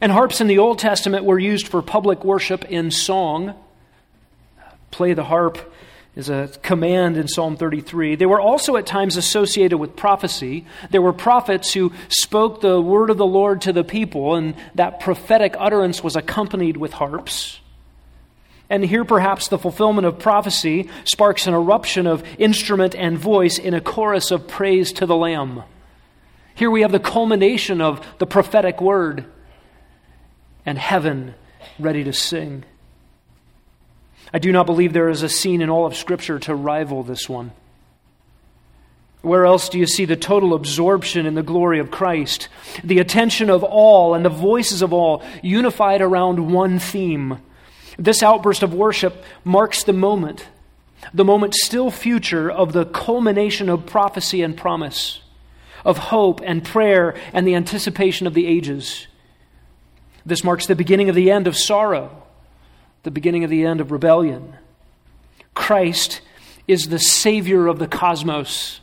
And 0.00 0.10
harps 0.10 0.40
in 0.40 0.48
the 0.48 0.58
Old 0.58 0.80
Testament 0.80 1.24
were 1.24 1.38
used 1.38 1.68
for 1.68 1.80
public 1.80 2.24
worship 2.24 2.64
in 2.64 2.90
song. 2.90 3.54
Play 4.94 5.12
the 5.12 5.24
harp 5.24 5.58
is 6.14 6.28
a 6.28 6.48
command 6.62 7.16
in 7.16 7.26
Psalm 7.26 7.56
33. 7.56 8.14
They 8.14 8.26
were 8.26 8.40
also 8.40 8.76
at 8.76 8.86
times 8.86 9.16
associated 9.16 9.76
with 9.76 9.96
prophecy. 9.96 10.66
There 10.92 11.02
were 11.02 11.12
prophets 11.12 11.72
who 11.72 11.90
spoke 12.08 12.60
the 12.60 12.80
word 12.80 13.10
of 13.10 13.18
the 13.18 13.26
Lord 13.26 13.62
to 13.62 13.72
the 13.72 13.82
people, 13.82 14.36
and 14.36 14.54
that 14.76 15.00
prophetic 15.00 15.56
utterance 15.58 16.04
was 16.04 16.14
accompanied 16.14 16.76
with 16.76 16.92
harps. 16.92 17.58
And 18.70 18.84
here, 18.84 19.04
perhaps, 19.04 19.48
the 19.48 19.58
fulfillment 19.58 20.06
of 20.06 20.20
prophecy 20.20 20.88
sparks 21.02 21.48
an 21.48 21.54
eruption 21.54 22.06
of 22.06 22.22
instrument 22.38 22.94
and 22.94 23.18
voice 23.18 23.58
in 23.58 23.74
a 23.74 23.80
chorus 23.80 24.30
of 24.30 24.46
praise 24.46 24.92
to 24.92 25.06
the 25.06 25.16
Lamb. 25.16 25.64
Here 26.54 26.70
we 26.70 26.82
have 26.82 26.92
the 26.92 27.00
culmination 27.00 27.80
of 27.80 28.06
the 28.18 28.26
prophetic 28.26 28.80
word 28.80 29.24
and 30.64 30.78
heaven 30.78 31.34
ready 31.80 32.04
to 32.04 32.12
sing. 32.12 32.64
I 34.34 34.38
do 34.40 34.50
not 34.50 34.66
believe 34.66 34.92
there 34.92 35.08
is 35.08 35.22
a 35.22 35.28
scene 35.28 35.62
in 35.62 35.70
all 35.70 35.86
of 35.86 35.94
Scripture 35.94 36.40
to 36.40 36.56
rival 36.56 37.04
this 37.04 37.28
one. 37.28 37.52
Where 39.22 39.46
else 39.46 39.68
do 39.68 39.78
you 39.78 39.86
see 39.86 40.06
the 40.06 40.16
total 40.16 40.54
absorption 40.54 41.24
in 41.24 41.34
the 41.34 41.42
glory 41.44 41.78
of 41.78 41.92
Christ, 41.92 42.48
the 42.82 42.98
attention 42.98 43.48
of 43.48 43.62
all 43.62 44.12
and 44.12 44.24
the 44.24 44.30
voices 44.30 44.82
of 44.82 44.92
all 44.92 45.22
unified 45.40 46.02
around 46.02 46.52
one 46.52 46.80
theme? 46.80 47.38
This 47.96 48.24
outburst 48.24 48.64
of 48.64 48.74
worship 48.74 49.22
marks 49.44 49.84
the 49.84 49.92
moment, 49.92 50.44
the 51.14 51.24
moment 51.24 51.54
still 51.54 51.92
future 51.92 52.50
of 52.50 52.72
the 52.72 52.86
culmination 52.86 53.68
of 53.68 53.86
prophecy 53.86 54.42
and 54.42 54.56
promise 54.56 55.20
of 55.84 55.96
hope 55.96 56.40
and 56.42 56.64
prayer 56.64 57.14
and 57.32 57.46
the 57.46 57.54
anticipation 57.54 58.26
of 58.26 58.34
the 58.34 58.48
ages. 58.48 59.06
This 60.26 60.42
marks 60.42 60.66
the 60.66 60.74
beginning 60.74 61.08
of 61.08 61.14
the 61.14 61.30
end 61.30 61.46
of 61.46 61.56
sorrow, 61.56 62.23
the 63.04 63.10
beginning 63.10 63.44
of 63.44 63.50
the 63.50 63.64
end 63.64 63.80
of 63.80 63.92
rebellion. 63.92 64.56
Christ 65.54 66.20
is 66.66 66.88
the 66.88 66.98
Savior 66.98 67.68
of 67.68 67.78
the 67.78 67.86
cosmos, 67.86 68.80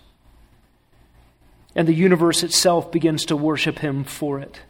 and 1.75 1.87
the 1.87 1.93
universe 1.93 2.43
itself 2.43 2.91
begins 2.91 3.25
to 3.25 3.35
worship 3.35 3.79
Him 3.79 4.03
for 4.03 4.39
it. 4.39 4.61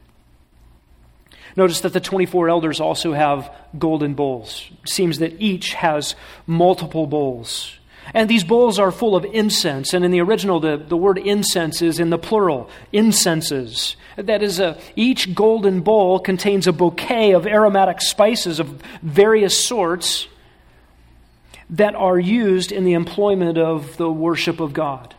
Notice 1.56 1.82
that 1.82 1.94
the 1.94 2.00
24 2.00 2.50
elders 2.50 2.80
also 2.80 3.14
have 3.14 3.54
golden 3.78 4.14
bowls. 4.14 4.70
It 4.84 4.90
seems 4.90 5.20
that 5.20 5.40
each 5.42 5.74
has 5.74 6.16
multiple 6.48 7.08
bowls. 7.08 7.78
And 8.14 8.30
these 8.30 8.44
bowls 8.44 8.80
are 8.80 8.92
full 8.92 9.16
of 9.16 9.26
incense. 9.26 9.94
And 9.94 10.04
in 10.04 10.12
the 10.12 10.22
original, 10.22 10.60
the, 10.60 10.78
the 10.78 10.98
word 10.98 11.18
incense 11.18 11.82
is 11.82 12.00
in 12.00 12.10
the 12.10 12.18
plural 12.18 12.70
incenses. 12.92 13.96
That 14.18 14.44
is, 14.44 14.60
a, 14.60 14.78
each 14.96 15.34
golden 15.34 15.82
bowl 15.82 16.20
contains 16.20 16.68
a 16.68 16.74
bouquet 16.74 17.32
of 17.32 17.48
aromatic 17.48 18.02
spices 18.02 18.60
of 18.60 18.82
various 19.02 19.66
sorts 19.66 20.28
that 21.70 21.96
are 21.96 22.20
used 22.20 22.72
in 22.72 22.84
the 22.84 22.94
employment 22.94 23.58
of 23.58 23.96
the 23.98 24.12
worship 24.12 24.60
of 24.60 24.74
God. 24.74 25.16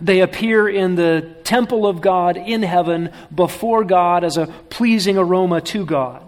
They 0.00 0.20
appear 0.20 0.68
in 0.68 0.96
the 0.96 1.36
temple 1.44 1.86
of 1.86 2.00
God 2.00 2.36
in 2.36 2.62
heaven 2.62 3.12
before 3.32 3.84
God 3.84 4.24
as 4.24 4.36
a 4.36 4.46
pleasing 4.46 5.16
aroma 5.16 5.60
to 5.60 5.86
God. 5.86 6.25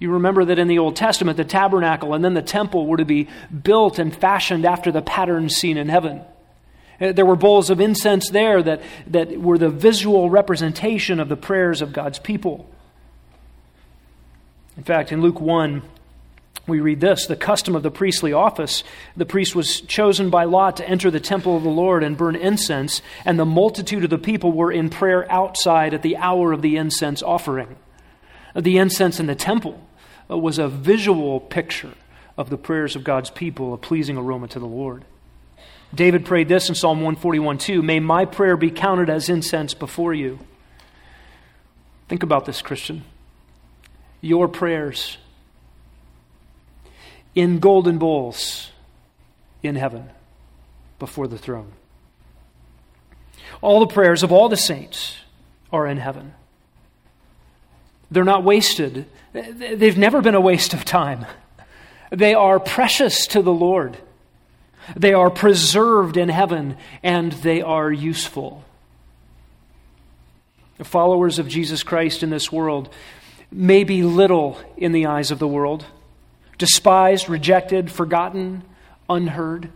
You 0.00 0.12
remember 0.12 0.46
that 0.46 0.58
in 0.58 0.66
the 0.66 0.78
Old 0.78 0.96
Testament, 0.96 1.36
the 1.36 1.44
tabernacle 1.44 2.14
and 2.14 2.24
then 2.24 2.32
the 2.32 2.42
temple 2.42 2.86
were 2.86 2.96
to 2.96 3.04
be 3.04 3.28
built 3.62 3.98
and 3.98 4.16
fashioned 4.16 4.64
after 4.64 4.90
the 4.90 5.02
pattern 5.02 5.50
seen 5.50 5.76
in 5.76 5.90
heaven. 5.90 6.22
Uh, 6.98 7.12
there 7.12 7.26
were 7.26 7.36
bowls 7.36 7.68
of 7.68 7.80
incense 7.80 8.30
there 8.30 8.62
that, 8.62 8.80
that 9.06 9.38
were 9.38 9.58
the 9.58 9.68
visual 9.68 10.30
representation 10.30 11.20
of 11.20 11.28
the 11.28 11.36
prayers 11.36 11.82
of 11.82 11.92
God's 11.92 12.18
people. 12.18 12.68
In 14.78 14.84
fact, 14.84 15.12
in 15.12 15.20
Luke 15.20 15.38
1, 15.38 15.82
we 16.66 16.80
read 16.80 17.00
this 17.00 17.26
the 17.26 17.36
custom 17.36 17.76
of 17.76 17.82
the 17.82 17.90
priestly 17.90 18.32
office. 18.32 18.82
The 19.18 19.26
priest 19.26 19.54
was 19.54 19.82
chosen 19.82 20.30
by 20.30 20.44
lot 20.44 20.78
to 20.78 20.88
enter 20.88 21.10
the 21.10 21.20
temple 21.20 21.58
of 21.58 21.62
the 21.62 21.68
Lord 21.68 22.02
and 22.02 22.16
burn 22.16 22.36
incense, 22.36 23.02
and 23.26 23.38
the 23.38 23.44
multitude 23.44 24.04
of 24.04 24.10
the 24.10 24.18
people 24.18 24.52
were 24.52 24.72
in 24.72 24.88
prayer 24.88 25.30
outside 25.30 25.92
at 25.92 26.00
the 26.00 26.16
hour 26.16 26.52
of 26.52 26.62
the 26.62 26.76
incense 26.76 27.22
offering. 27.22 27.76
The 28.56 28.78
incense 28.78 29.20
in 29.20 29.26
the 29.26 29.34
temple 29.34 29.78
uh, 29.78 29.89
Uh, 30.30 30.38
was 30.38 30.58
a 30.58 30.68
visual 30.68 31.40
picture 31.40 31.94
of 32.36 32.50
the 32.50 32.56
prayers 32.56 32.94
of 32.94 33.04
God's 33.04 33.30
people, 33.30 33.74
a 33.74 33.78
pleasing 33.78 34.16
aroma 34.16 34.48
to 34.48 34.58
the 34.58 34.66
Lord. 34.66 35.04
David 35.94 36.24
prayed 36.24 36.48
this 36.48 36.68
in 36.68 36.74
Psalm 36.74 36.98
141 36.98 37.58
2 37.58 37.82
May 37.82 38.00
my 38.00 38.24
prayer 38.24 38.56
be 38.56 38.70
counted 38.70 39.10
as 39.10 39.28
incense 39.28 39.74
before 39.74 40.14
you. 40.14 40.38
Think 42.08 42.22
about 42.22 42.44
this, 42.44 42.62
Christian. 42.62 43.04
Your 44.20 44.48
prayers 44.48 45.16
in 47.34 47.58
golden 47.58 47.98
bowls 47.98 48.70
in 49.62 49.76
heaven 49.76 50.10
before 50.98 51.26
the 51.26 51.38
throne. 51.38 51.72
All 53.62 53.80
the 53.80 53.86
prayers 53.86 54.22
of 54.22 54.32
all 54.32 54.48
the 54.48 54.56
saints 54.56 55.16
are 55.72 55.86
in 55.86 55.96
heaven. 55.98 56.34
They're 58.10 58.24
not 58.24 58.44
wasted. 58.44 59.06
They've 59.32 59.98
never 59.98 60.20
been 60.20 60.34
a 60.34 60.40
waste 60.40 60.74
of 60.74 60.84
time. 60.84 61.26
They 62.10 62.34
are 62.34 62.58
precious 62.58 63.26
to 63.28 63.42
the 63.42 63.52
Lord. 63.52 63.96
They 64.96 65.12
are 65.12 65.30
preserved 65.30 66.16
in 66.16 66.28
heaven 66.28 66.76
and 67.02 67.32
they 67.32 67.62
are 67.62 67.92
useful. 67.92 68.64
The 70.78 70.84
followers 70.84 71.38
of 71.38 71.46
Jesus 71.46 71.82
Christ 71.82 72.22
in 72.22 72.30
this 72.30 72.50
world 72.50 72.92
may 73.52 73.84
be 73.84 74.02
little 74.02 74.58
in 74.76 74.92
the 74.92 75.06
eyes 75.06 75.30
of 75.30 75.38
the 75.38 75.46
world, 75.46 75.84
despised, 76.58 77.28
rejected, 77.28 77.90
forgotten, 77.90 78.62
unheard. 79.08 79.70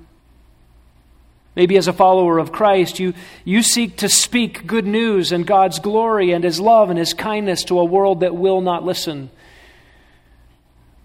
Maybe 1.56 1.76
as 1.76 1.87
a 1.87 1.92
follower 1.92 2.38
of 2.38 2.50
Christ, 2.50 2.99
you, 2.99 3.14
you 3.44 3.62
seek 3.62 3.96
to 3.99 4.08
speak 4.08 4.66
good 4.66 4.87
news 4.87 5.30
and 5.30 5.46
God's 5.46 5.78
glory 5.78 6.32
and 6.32 6.42
His 6.42 6.58
love 6.58 6.90
and 6.90 6.99
His 6.99 7.14
kindness 7.14 7.62
to 7.64 7.78
a 7.78 7.84
world 7.84 8.20
that 8.20 8.34
will 8.34 8.61
not 8.61 8.84
listen. 8.84 9.30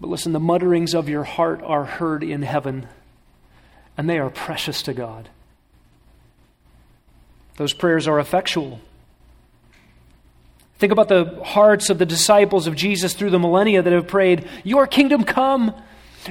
But 0.00 0.08
listen, 0.08 0.32
the 0.32 0.40
mutterings 0.40 0.94
of 0.94 1.08
your 1.08 1.24
heart 1.24 1.62
are 1.62 1.84
heard 1.84 2.24
in 2.24 2.42
heaven, 2.42 2.88
and 3.96 4.10
they 4.10 4.18
are 4.18 4.30
precious 4.30 4.82
to 4.84 4.94
God. 4.94 5.28
Those 7.56 7.72
prayers 7.72 8.08
are 8.08 8.18
effectual. 8.18 8.80
Think 10.78 10.92
about 10.92 11.08
the 11.08 11.40
hearts 11.44 11.90
of 11.90 11.98
the 11.98 12.06
disciples 12.06 12.66
of 12.66 12.74
Jesus 12.74 13.12
through 13.12 13.30
the 13.30 13.38
millennia 13.38 13.82
that 13.82 13.92
have 13.92 14.08
prayed, 14.08 14.48
Your 14.64 14.86
kingdom 14.86 15.24
come, 15.24 15.74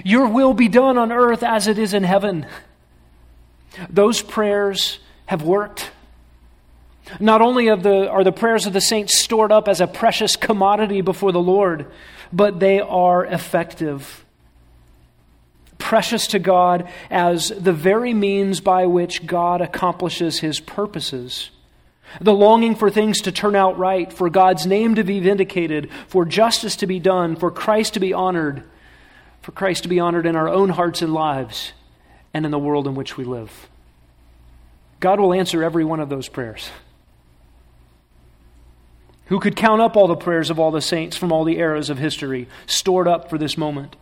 your 0.04 0.28
will 0.28 0.54
be 0.54 0.68
done 0.68 0.98
on 0.98 1.12
earth 1.12 1.44
as 1.44 1.68
it 1.68 1.78
is 1.78 1.94
in 1.94 2.04
heaven. 2.04 2.48
Those 3.90 4.22
prayers 4.22 5.00
have 5.26 5.44
worked. 5.44 5.92
Not 7.20 7.42
only 7.42 7.70
are 7.70 8.24
the 8.24 8.32
prayers 8.32 8.66
of 8.66 8.74
the 8.74 8.82
saints 8.82 9.20
stored 9.20 9.52
up 9.52 9.68
as 9.68 9.82
a 9.82 9.88
precious 9.88 10.36
commodity 10.36 11.02
before 11.02 11.32
the 11.32 11.42
Lord, 11.42 11.88
but 12.32 12.60
they 12.60 12.80
are 12.80 13.26
effective. 13.26 14.26
Precious 15.78 16.28
to 16.28 16.40
God 16.40 16.90
as 17.10 17.50
the 17.50 17.74
very 17.74 18.14
means 18.14 18.60
by 18.60 18.86
which 18.86 19.26
God 19.26 19.62
accomplishes 19.62 20.40
his 20.40 20.60
purposes. 20.60 21.50
The 22.22 22.34
longing 22.34 22.76
for 22.76 22.90
things 22.90 23.22
to 23.22 23.32
turn 23.32 23.56
out 23.56 23.78
right, 23.78 24.12
for 24.12 24.30
God's 24.30 24.66
name 24.66 24.96
to 24.96 25.04
be 25.04 25.20
vindicated, 25.20 25.90
for 26.08 26.26
justice 26.26 26.76
to 26.78 26.88
be 26.88 27.00
done, 27.00 27.36
for 27.36 27.50
Christ 27.50 27.94
to 27.94 28.00
be 28.00 28.14
honored, 28.14 28.64
for 29.42 29.52
Christ 29.52 29.84
to 29.84 29.90
be 29.90 30.00
honored 30.00 30.26
in 30.26 30.36
our 30.36 30.50
own 30.50 30.70
hearts 30.70 31.02
and 31.02 31.14
lives 31.14 31.72
and 32.34 32.46
in 32.46 32.52
the 32.52 32.60
world 32.60 32.88
in 32.88 32.96
which 32.96 33.16
we 33.16 33.24
live. 33.24 33.69
God 35.00 35.20
will 35.20 35.34
answer 35.34 35.64
every 35.64 35.86
one 35.86 36.00
of 36.00 36.10
those 36.10 36.28
prayers. 36.28 36.70
Who 39.26 39.40
could 39.40 39.56
count 39.56 39.82
up 39.82 39.96
all 39.96 40.08
the 40.08 40.16
prayers 40.16 40.50
of 40.50 40.60
all 40.60 40.72
the 40.72 40.82
saints 40.82 41.16
from 41.16 41.32
all 41.32 41.44
the 41.44 41.60
eras 41.60 41.90
of 41.90 42.00
history, 42.00 42.48
stored 42.66 43.08
up 43.08 43.30
for 43.30 43.38
this 43.38 43.58
moment? 43.58 43.96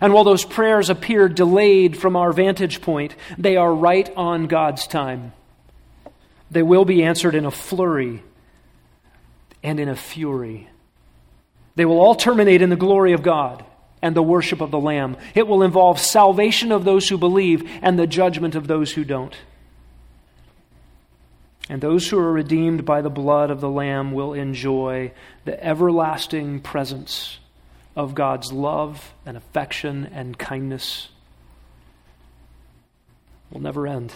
And 0.00 0.12
while 0.12 0.24
those 0.24 0.44
prayers 0.44 0.88
appear 0.88 1.28
delayed 1.28 1.96
from 1.96 2.16
our 2.16 2.32
vantage 2.32 2.80
point, 2.80 3.14
they 3.36 3.56
are 3.56 3.74
right 3.74 4.08
on 4.16 4.46
God's 4.46 4.86
time. 4.86 5.32
They 6.50 6.62
will 6.62 6.84
be 6.84 7.02
answered 7.02 7.34
in 7.34 7.44
a 7.44 7.50
flurry 7.50 8.22
and 9.62 9.80
in 9.80 9.88
a 9.88 9.96
fury. 9.96 10.68
They 11.74 11.84
will 11.84 12.00
all 12.00 12.14
terminate 12.14 12.62
in 12.62 12.70
the 12.70 12.76
glory 12.76 13.12
of 13.12 13.22
God 13.22 13.64
and 14.00 14.14
the 14.14 14.22
worship 14.22 14.60
of 14.60 14.70
the 14.70 14.78
Lamb. 14.78 15.16
It 15.34 15.48
will 15.48 15.62
involve 15.62 15.98
salvation 15.98 16.70
of 16.70 16.84
those 16.84 17.08
who 17.08 17.18
believe 17.18 17.68
and 17.82 17.98
the 17.98 18.06
judgment 18.06 18.54
of 18.54 18.68
those 18.68 18.92
who 18.92 19.04
don't. 19.04 19.34
And 21.68 21.80
those 21.80 22.08
who 22.08 22.18
are 22.18 22.32
redeemed 22.32 22.84
by 22.84 23.02
the 23.02 23.10
blood 23.10 23.50
of 23.50 23.60
the 23.60 23.70
Lamb 23.70 24.12
will 24.12 24.32
enjoy 24.32 25.12
the 25.44 25.62
everlasting 25.64 26.60
presence 26.60 27.38
of 27.96 28.14
God's 28.14 28.52
love 28.52 29.12
and 29.24 29.36
affection 29.36 30.06
and 30.12 30.38
kindness. 30.38 31.08
Will 33.50 33.60
never 33.60 33.86
end. 33.86 34.12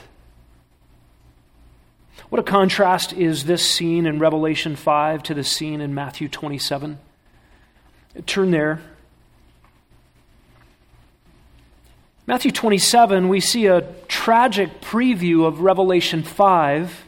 What 2.29 2.39
a 2.39 2.45
contrast 2.45 3.13
is 3.13 3.45
this 3.45 3.69
scene 3.69 4.07
in 4.07 4.19
Revelation 4.19 4.77
5 4.77 5.23
to 5.25 5.35
the 5.35 5.43
scene 5.43 5.81
in 5.81 5.95
Matthew 5.95 6.29
27. 6.29 6.99
Turn 8.27 8.51
there. 8.51 8.81
Matthew 12.27 12.53
27, 12.53 13.29
we 13.29 13.41
see 13.41 13.67
a 13.67 13.93
tragic 14.07 14.81
preview 14.81 15.47
of 15.47 15.63
Revelation 15.63 16.23
5 16.23 17.05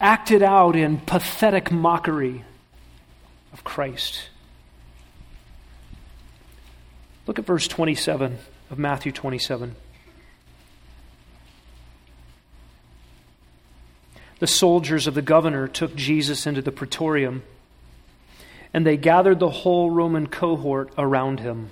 acted 0.00 0.42
out 0.42 0.76
in 0.76 0.98
pathetic 0.98 1.70
mockery 1.70 2.44
of 3.52 3.64
Christ. 3.64 4.28
Look 7.26 7.38
at 7.38 7.46
verse 7.46 7.66
27 7.66 8.38
of 8.70 8.78
Matthew 8.78 9.12
27. 9.12 9.74
The 14.38 14.46
soldiers 14.46 15.06
of 15.06 15.14
the 15.14 15.22
governor 15.22 15.66
took 15.66 15.96
Jesus 15.96 16.46
into 16.46 16.60
the 16.60 16.70
praetorium, 16.70 17.42
and 18.74 18.86
they 18.86 18.98
gathered 18.98 19.38
the 19.38 19.50
whole 19.50 19.90
Roman 19.90 20.26
cohort 20.26 20.92
around 20.98 21.40
him. 21.40 21.70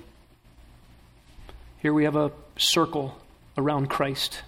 Here 1.77 1.93
we 1.93 2.05
have 2.05 2.15
a 2.15 2.31
circle 2.57 3.19
around 3.55 3.89
Christ. 3.89 4.41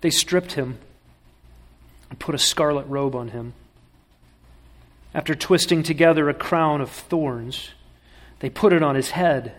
They 0.00 0.10
stripped 0.10 0.52
him 0.52 0.78
and 2.12 2.18
put 2.18 2.34
a 2.34 2.38
scarlet 2.38 2.86
robe 2.88 3.16
on 3.16 3.28
him. 3.28 3.54
After 5.14 5.34
twisting 5.34 5.82
together 5.82 6.28
a 6.28 6.34
crown 6.34 6.82
of 6.82 6.90
thorns, 6.90 7.70
they 8.40 8.50
put 8.50 8.74
it 8.74 8.82
on 8.82 8.96
his 8.96 9.12
head. 9.12 9.54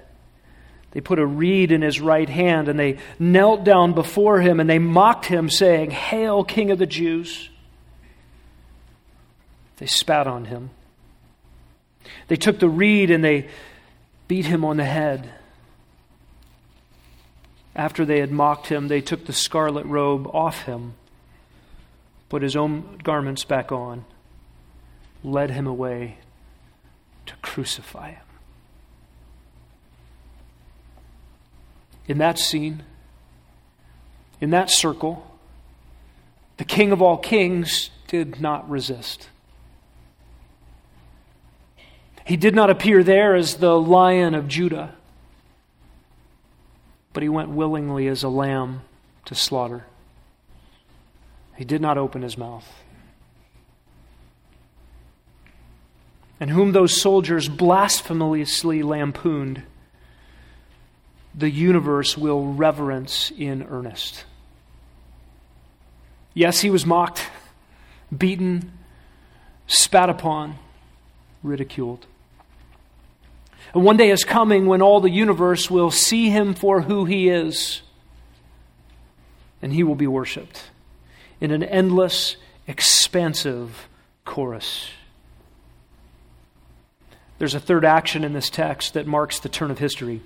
They 0.92 1.02
put 1.02 1.18
a 1.18 1.26
reed 1.26 1.72
in 1.72 1.82
his 1.82 2.00
right 2.00 2.30
hand, 2.30 2.70
and 2.70 2.80
they 2.80 3.00
knelt 3.18 3.64
down 3.64 3.94
before 3.94 4.40
him, 4.40 4.60
and 4.60 4.70
they 4.70 4.78
mocked 4.78 5.26
him, 5.26 5.50
saying, 5.50 5.90
Hail, 5.90 6.44
King 6.44 6.70
of 6.70 6.78
the 6.78 6.86
Jews! 6.86 7.50
They 9.78 9.88
spat 9.88 10.28
on 10.28 10.46
him. 10.46 10.70
They 12.28 12.36
took 12.36 12.60
the 12.60 12.70
reed 12.70 13.10
and 13.10 13.24
they 13.24 13.50
beat 14.28 14.46
him 14.46 14.64
on 14.64 14.78
the 14.78 14.86
head. 14.86 15.28
After 17.76 18.06
they 18.06 18.20
had 18.20 18.32
mocked 18.32 18.68
him, 18.68 18.90
they 18.90 19.02
took 19.02 19.26
the 19.26 19.34
scarlet 19.34 19.88
robe 19.88 20.28
off 20.28 20.66
him 20.66 20.94
put 22.34 22.42
his 22.42 22.56
own 22.56 22.98
garments 23.04 23.44
back 23.44 23.72
on, 23.72 24.04
led 25.24 25.52
him 25.52 25.68
away 25.68 26.18
to 27.28 27.36
crucify 27.44 28.10
him. 28.10 28.26
In 32.08 32.18
that 32.18 32.40
scene, 32.40 32.82
in 34.42 34.50
that 34.50 34.72
circle, 34.72 35.38
the 36.58 36.64
King 36.64 36.92
of 36.92 37.04
all 37.04 37.18
kings 37.18 37.92
did 38.08 38.42
not 38.42 38.68
resist. 38.68 39.30
He 42.26 42.36
did 42.36 42.56
not 42.56 42.72
appear 42.72 43.04
there 43.04 43.36
as 43.36 43.58
the 43.58 43.80
lion 43.80 44.34
of 44.34 44.48
Judah, 44.48 44.96
but 47.14 47.22
he 47.22 47.30
went 47.30 47.50
willingly 47.50 48.08
as 48.08 48.24
a 48.24 48.28
lamb 48.28 48.82
to 49.26 49.36
slaughter. 49.36 49.86
He 51.56 51.66
did 51.66 51.82
not 51.82 51.98
open 51.98 52.22
his 52.22 52.38
mouth. 52.38 52.68
And 56.40 56.50
whom 56.50 56.72
those 56.72 57.00
soldiers 57.00 57.48
blasphemously 57.48 58.84
lampooned, 58.84 59.64
the 61.36 61.50
universe 61.50 62.18
will 62.18 62.54
reverence 62.54 63.32
in 63.38 63.64
earnest. 63.64 64.26
Yes, 66.34 66.62
he 66.62 66.70
was 66.70 66.86
mocked, 66.86 67.30
beaten, 68.16 68.72
spat 69.68 70.10
upon, 70.10 70.56
ridiculed. 71.44 72.08
And 73.74 73.84
one 73.84 73.98
day 73.98 74.10
is 74.10 74.24
coming 74.24 74.66
when 74.66 74.82
all 74.82 75.00
the 75.00 75.10
universe 75.10 75.70
will 75.70 75.92
see 75.92 76.30
him 76.30 76.54
for 76.56 76.82
who 76.82 77.06
he 77.06 77.30
is, 77.30 77.84
and 79.62 79.72
he 79.72 79.84
will 79.84 79.96
be 79.96 80.08
worshiped 80.08 80.64
in 81.44 81.52
an 81.52 81.62
endless, 81.62 82.38
expansive 82.68 83.90
chorus. 84.24 84.90
There's 87.38 87.54
a 87.54 87.60
third 87.60 87.84
action 87.84 88.24
in 88.24 88.32
this 88.32 88.50
text 88.50 88.94
that 88.94 89.06
marks 89.06 89.40
the 89.40 89.50
turn 89.50 89.70
of 89.70 89.78
history. 89.78 90.22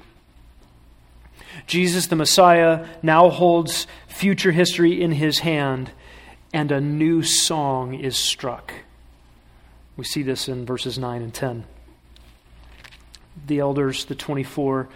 Jesus, 1.65 2.05
the 2.05 2.15
Messiah, 2.15 2.85
now 3.01 3.31
holds 3.31 3.87
future 4.07 4.51
history 4.51 5.01
in 5.01 5.11
his 5.11 5.39
hand, 5.39 5.89
and 6.53 6.71
a 6.71 6.79
new 6.79 7.23
song 7.23 7.95
is 7.95 8.15
struck. 8.15 8.71
We 9.97 10.03
see 10.03 10.21
this 10.21 10.47
in 10.47 10.67
verses 10.67 10.99
9 10.99 11.23
and 11.23 11.33
10. 11.33 11.63
The 13.47 13.57
elders, 13.57 14.05
the 14.05 14.13
24, 14.13 14.87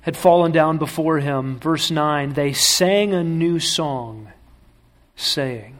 had 0.00 0.16
fallen 0.16 0.50
down 0.50 0.78
before 0.78 1.20
him. 1.20 1.60
Verse 1.60 1.92
9, 1.92 2.32
they 2.32 2.52
sang 2.52 3.14
a 3.14 3.22
new 3.22 3.60
song 3.60 4.32
saying, 5.16 5.78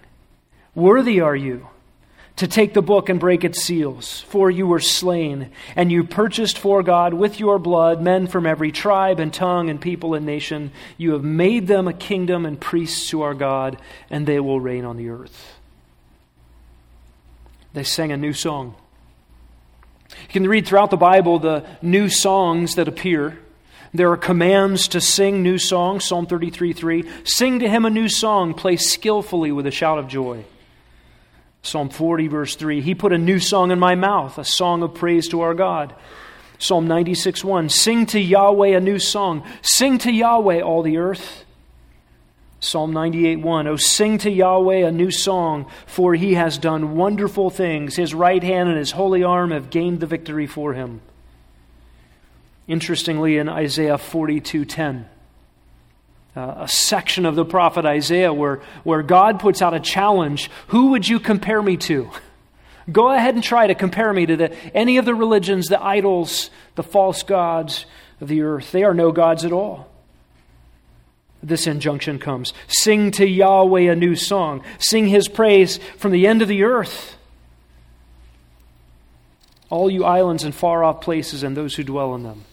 Worthy 0.75 1.21
are 1.21 1.37
you 1.37 1.69
to 2.37 2.49
take 2.49 2.73
the 2.73 2.83
book 2.83 3.09
and 3.09 3.21
break 3.21 3.45
its 3.45 3.63
seals, 3.63 4.23
for 4.23 4.51
you 4.51 4.67
were 4.67 4.81
slain, 4.81 5.51
and 5.77 5.93
you 5.93 6.03
purchased 6.03 6.59
for 6.59 6.83
God 6.83 7.13
with 7.13 7.39
your 7.39 7.59
blood 7.59 8.01
men 8.01 8.27
from 8.27 8.47
every 8.47 8.73
tribe 8.73 9.21
and 9.21 9.33
tongue 9.33 9.69
and 9.69 9.81
people 9.81 10.15
and 10.15 10.25
nation. 10.25 10.73
You 10.97 11.13
have 11.13 11.23
made 11.23 11.67
them 11.67 11.87
a 11.87 11.93
kingdom 11.93 12.47
and 12.47 12.59
priests 12.61 13.11
to 13.11 13.23
our 13.23 13.35
God, 13.35 13.79
and 14.09 14.27
they 14.27 14.41
will 14.41 14.61
reign 14.61 14.85
on 14.85 14.97
the 14.97 15.11
earth. 15.11 15.59
They 17.75 17.85
sang 17.85 18.13
a 18.13 18.17
new 18.17 18.33
song. 18.33 18.75
You 20.11 20.29
can 20.29 20.49
read 20.49 20.67
throughout 20.67 20.91
the 20.91 20.97
Bible 20.97 21.39
the 21.39 21.67
new 21.81 22.09
songs 22.09 22.75
that 22.75 22.89
appear. 22.89 23.39
There 23.95 24.11
are 24.11 24.17
commands 24.17 24.89
to 24.89 25.01
sing 25.01 25.43
new 25.43 25.59
songs, 25.59 26.05
Psalm 26.05 26.27
33 26.27 26.73
3. 26.73 27.11
Sing 27.25 27.59
to 27.59 27.69
him 27.69 27.85
a 27.85 27.91
new 27.91 28.09
song, 28.09 28.55
play 28.55 28.77
skillfully 28.77 29.53
with 29.53 29.67
a 29.67 29.71
shout 29.71 29.99
of 29.99 30.09
joy. 30.09 30.45
Psalm 31.63 31.91
40, 31.91 32.29
verse 32.29 32.57
3. 32.57 32.81
He 32.81 32.95
put 32.95 33.13
a 33.13 33.19
new 33.19 33.39
song 33.39 33.71
in 33.71 33.79
my 33.79 33.95
mouth, 33.95 34.39
a 34.39 34.45
song 34.45 34.83
of 34.83 34.95
praise 34.95 35.29
to 35.29 35.43
our 35.43 35.55
God. 35.55 35.95
Psalm 36.59 36.87
96 36.87 37.45
1. 37.45 37.69
Sing 37.69 38.07
to 38.07 38.19
Yahweh 38.19 38.69
a 38.69 38.81
new 38.81 38.99
song. 38.99 39.47
Sing 39.61 39.99
to 39.99 40.11
Yahweh, 40.11 40.61
all 40.61 40.83
the 40.83 40.97
earth. 40.97 41.45
Psalm 42.61 42.93
98 42.93 43.41
1. 43.41 43.67
Oh, 43.67 43.77
sing 43.77 44.17
to 44.19 44.31
Yahweh 44.31 44.87
a 44.87 44.93
new 44.93 45.11
song, 45.11 45.67
for 45.87 46.15
he 46.15 46.35
has 46.35 46.57
done 46.57 46.97
wonderful 46.97 47.51
things. 47.51 47.97
His 47.97 48.15
right 48.15 48.43
hand 48.43 48.69
and 48.69 48.79
his 48.79 48.93
holy 48.93 49.23
arm 49.23 49.51
have 49.51 49.69
gained 49.69 50.01
the 50.01 50.07
victory 50.07 50.47
for 50.47 50.73
him. 50.73 51.03
Interestingly, 52.69 53.39
in 53.39 53.49
Isaiah 53.49 53.99
42:10, 53.99 55.07
uh, 56.37 56.55
a 56.59 56.69
section 56.69 57.27
of 57.27 57.35
the 57.35 57.45
prophet 57.45 57.85
Isaiah 57.85 58.33
where, 58.33 58.61
where 58.85 59.03
God 59.03 59.41
puts 59.41 59.61
out 59.61 59.75
a 59.75 59.81
challenge 59.81 60.51
Who 60.69 60.91
would 60.91 61.07
you 61.09 61.21
compare 61.21 61.63
me 61.63 61.77
to? 61.79 62.11
Go 62.91 63.13
ahead 63.13 63.35
and 63.35 63.45
try 63.45 63.69
to 63.69 63.75
compare 63.75 64.13
me 64.13 64.27
to 64.27 64.37
the, 64.37 64.77
any 64.77 64.99
of 64.99 65.05
the 65.05 65.15
religions, 65.15 65.69
the 65.69 65.83
idols, 65.83 66.51
the 66.75 66.83
false 66.83 67.23
gods 67.23 67.87
of 68.21 68.29
the 68.29 68.43
earth. 68.43 68.73
They 68.73 68.83
are 68.83 68.95
no 68.95 69.13
gods 69.13 69.45
at 69.45 69.53
all 69.53 69.93
this 71.43 71.67
injunction 71.67 72.19
comes 72.19 72.53
Sing 72.69 73.11
to 73.13 73.27
Yahweh 73.27 73.91
a 73.91 73.97
new 73.97 74.15
song, 74.15 74.63
sing 74.79 75.09
his 75.09 75.29
praise 75.29 75.79
from 75.99 76.13
the 76.13 76.27
end 76.27 76.43
of 76.43 76.49
the 76.49 76.63
earth. 76.65 77.17
All 79.69 79.91
you 79.91 80.05
islands 80.05 80.45
and 80.45 80.55
far 80.55 80.85
off 80.85 81.01
places 81.01 81.43
and 81.43 81.57
those 81.57 81.75
who 81.75 81.83
dwell 81.83 82.15
in 82.15 82.23
them. 82.23 82.45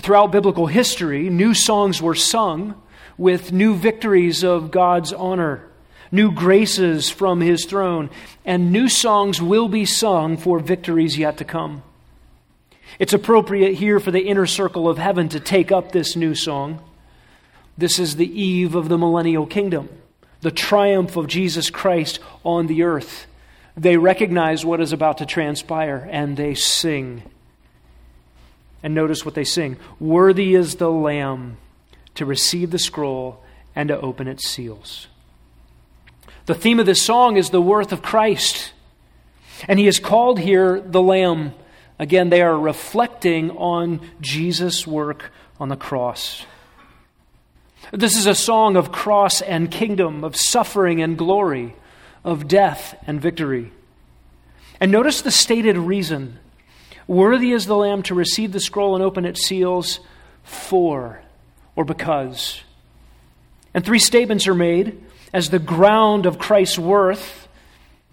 Throughout 0.00 0.32
biblical 0.32 0.66
history, 0.66 1.28
new 1.28 1.52
songs 1.52 2.00
were 2.00 2.14
sung 2.14 2.80
with 3.18 3.52
new 3.52 3.74
victories 3.74 4.42
of 4.42 4.70
God's 4.70 5.12
honor, 5.12 5.68
new 6.10 6.32
graces 6.32 7.10
from 7.10 7.42
his 7.42 7.66
throne, 7.66 8.08
and 8.44 8.72
new 8.72 8.88
songs 8.88 9.42
will 9.42 9.68
be 9.68 9.84
sung 9.84 10.38
for 10.38 10.58
victories 10.58 11.18
yet 11.18 11.36
to 11.36 11.44
come. 11.44 11.82
It's 12.98 13.12
appropriate 13.12 13.74
here 13.74 14.00
for 14.00 14.10
the 14.10 14.26
inner 14.26 14.46
circle 14.46 14.88
of 14.88 14.96
heaven 14.96 15.28
to 15.30 15.40
take 15.40 15.70
up 15.70 15.92
this 15.92 16.16
new 16.16 16.34
song. 16.34 16.82
This 17.76 17.98
is 17.98 18.16
the 18.16 18.40
eve 18.40 18.74
of 18.74 18.88
the 18.88 18.98
millennial 18.98 19.46
kingdom, 19.46 19.90
the 20.40 20.50
triumph 20.50 21.16
of 21.16 21.26
Jesus 21.26 21.68
Christ 21.68 22.20
on 22.42 22.68
the 22.68 22.84
earth. 22.84 23.26
They 23.76 23.98
recognize 23.98 24.64
what 24.64 24.80
is 24.80 24.92
about 24.92 25.18
to 25.18 25.26
transpire 25.26 26.08
and 26.10 26.36
they 26.36 26.54
sing. 26.54 27.22
And 28.82 28.94
notice 28.94 29.24
what 29.24 29.34
they 29.34 29.44
sing 29.44 29.76
Worthy 29.98 30.54
is 30.54 30.76
the 30.76 30.90
Lamb 30.90 31.56
to 32.14 32.24
receive 32.24 32.70
the 32.70 32.78
scroll 32.78 33.42
and 33.74 33.88
to 33.88 34.00
open 34.00 34.28
its 34.28 34.48
seals. 34.48 35.06
The 36.46 36.54
theme 36.54 36.80
of 36.80 36.86
this 36.86 37.02
song 37.02 37.36
is 37.36 37.50
the 37.50 37.60
worth 37.60 37.92
of 37.92 38.02
Christ. 38.02 38.72
And 39.68 39.78
he 39.78 39.86
is 39.86 39.98
called 39.98 40.38
here 40.38 40.80
the 40.80 41.02
Lamb. 41.02 41.52
Again, 41.98 42.30
they 42.30 42.42
are 42.42 42.58
reflecting 42.58 43.50
on 43.52 44.00
Jesus' 44.20 44.86
work 44.86 45.32
on 45.58 45.68
the 45.68 45.76
cross. 45.76 46.46
This 47.92 48.16
is 48.16 48.26
a 48.26 48.34
song 48.34 48.76
of 48.76 48.92
cross 48.92 49.42
and 49.42 49.70
kingdom, 49.70 50.24
of 50.24 50.36
suffering 50.36 51.02
and 51.02 51.18
glory, 51.18 51.74
of 52.24 52.48
death 52.48 52.96
and 53.06 53.20
victory. 53.20 53.72
And 54.80 54.90
notice 54.90 55.20
the 55.20 55.30
stated 55.30 55.76
reason 55.76 56.38
Worthy 57.10 57.50
is 57.50 57.66
the 57.66 57.76
Lamb 57.76 58.04
to 58.04 58.14
receive 58.14 58.52
the 58.52 58.60
scroll 58.60 58.94
and 58.94 59.02
open 59.02 59.24
its 59.24 59.44
seals 59.44 59.98
for 60.44 61.20
or 61.74 61.84
because. 61.84 62.60
And 63.74 63.84
three 63.84 63.98
statements 63.98 64.46
are 64.46 64.54
made 64.54 65.02
as 65.32 65.50
the 65.50 65.58
ground 65.58 66.24
of 66.24 66.38
Christ's 66.38 66.78
worth, 66.78 67.48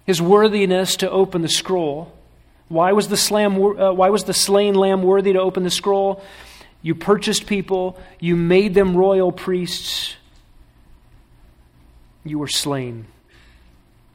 his 0.08 0.20
worthiness 0.20 0.96
to 0.96 1.12
open 1.12 1.44
the 1.44 1.48
scroll. 1.48 2.12
Why 2.70 2.94
was 2.94 3.08
the, 3.08 3.18
slam, 3.18 3.62
uh, 3.62 3.94
why 3.94 4.10
was 4.10 4.24
the 4.24 4.34
slain 4.34 4.74
lamb 4.74 5.04
worthy 5.04 5.34
to 5.34 5.42
open 5.42 5.62
the 5.62 5.70
scroll? 5.70 6.24
You 6.82 6.96
purchased 6.96 7.46
people, 7.46 8.00
you 8.20 8.36
made 8.36 8.74
them 8.74 8.98
royal 8.98 9.32
priests, 9.32 10.16
you 12.24 12.40
were 12.40 12.48
slain. 12.48 13.06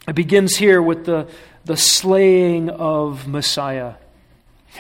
It 0.09 0.17
begins 0.17 0.57
here 0.57 0.83
with 0.83 1.05
the, 1.05 1.29
the 1.67 1.77
slaying 1.77 2.69
of 2.69 3.29
Messiah. 3.29 3.95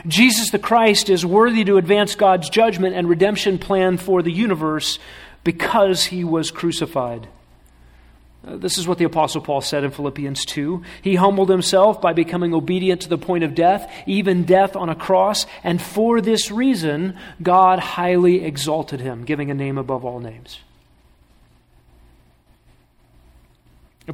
Jesus 0.06 0.50
the 0.50 0.58
Christ 0.58 1.10
is 1.10 1.24
worthy 1.24 1.64
to 1.64 1.76
advance 1.76 2.14
God's 2.14 2.48
judgment 2.48 2.96
and 2.96 3.08
redemption 3.08 3.58
plan 3.58 3.98
for 3.98 4.22
the 4.22 4.32
universe 4.32 4.98
because 5.44 6.04
he 6.04 6.24
was 6.24 6.50
crucified. 6.50 7.28
Uh, 8.46 8.56
this 8.56 8.76
is 8.76 8.88
what 8.88 8.98
the 8.98 9.04
Apostle 9.04 9.40
Paul 9.40 9.60
said 9.60 9.84
in 9.84 9.92
Philippians 9.92 10.44
2. 10.46 10.82
He 11.02 11.14
humbled 11.14 11.48
himself 11.48 12.00
by 12.00 12.12
becoming 12.12 12.54
obedient 12.54 13.02
to 13.02 13.08
the 13.08 13.18
point 13.18 13.44
of 13.44 13.54
death, 13.54 13.90
even 14.06 14.44
death 14.44 14.74
on 14.74 14.88
a 14.88 14.96
cross, 14.96 15.46
and 15.62 15.80
for 15.80 16.20
this 16.20 16.50
reason, 16.50 17.16
God 17.40 17.78
highly 17.78 18.44
exalted 18.44 19.00
him, 19.00 19.24
giving 19.24 19.50
a 19.50 19.54
name 19.54 19.78
above 19.78 20.04
all 20.04 20.18
names. 20.18 20.58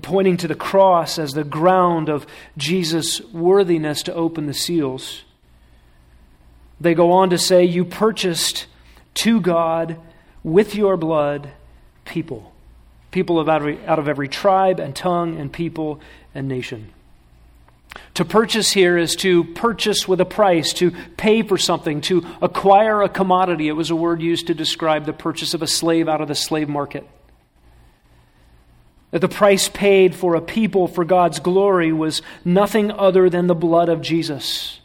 Pointing 0.02 0.36
to 0.38 0.48
the 0.48 0.54
cross 0.54 1.18
as 1.18 1.32
the 1.32 1.44
ground 1.44 2.10
of 2.10 2.26
Jesus' 2.58 3.22
worthiness 3.32 4.02
to 4.02 4.14
open 4.14 4.44
the 4.44 4.52
seals, 4.52 5.22
they 6.80 6.94
go 6.94 7.12
on 7.12 7.30
to 7.30 7.38
say, 7.38 7.64
You 7.64 7.84
purchased 7.84 8.66
to 9.14 9.40
God 9.40 9.98
with 10.42 10.74
your 10.74 10.96
blood 10.96 11.50
people 12.04 12.52
people 13.10 13.38
of 13.38 13.48
out, 13.48 13.66
of 13.66 13.88
out 13.88 13.98
of 13.98 14.08
every 14.08 14.28
tribe 14.28 14.80
and 14.80 14.94
tongue 14.94 15.38
and 15.38 15.52
people 15.52 16.00
and 16.34 16.48
nation. 16.48 16.92
To 18.14 18.24
purchase 18.24 18.70
here 18.70 18.98
is 18.98 19.16
to 19.16 19.44
purchase 19.44 20.06
with 20.06 20.20
a 20.20 20.24
price, 20.24 20.72
to 20.74 20.92
pay 21.16 21.42
for 21.42 21.56
something, 21.56 22.00
to 22.02 22.24
acquire 22.42 23.02
a 23.02 23.08
commodity. 23.08 23.68
It 23.68 23.72
was 23.72 23.90
a 23.90 23.96
word 23.96 24.20
used 24.20 24.48
to 24.48 24.54
describe 24.54 25.06
the 25.06 25.12
purchase 25.12 25.54
of 25.54 25.62
a 25.62 25.66
slave 25.66 26.08
out 26.08 26.20
of 26.20 26.28
the 26.28 26.34
slave 26.34 26.68
market. 26.68 27.08
That 29.10 29.20
the 29.20 29.28
price 29.28 29.70
paid 29.70 30.14
for 30.14 30.34
a 30.34 30.42
people 30.42 30.86
for 30.86 31.04
God's 31.04 31.40
glory 31.40 31.92
was 31.92 32.20
nothing 32.44 32.90
other 32.90 33.30
than 33.30 33.46
the 33.46 33.54
blood 33.54 33.88
of 33.88 34.02
Jesus. 34.02 34.80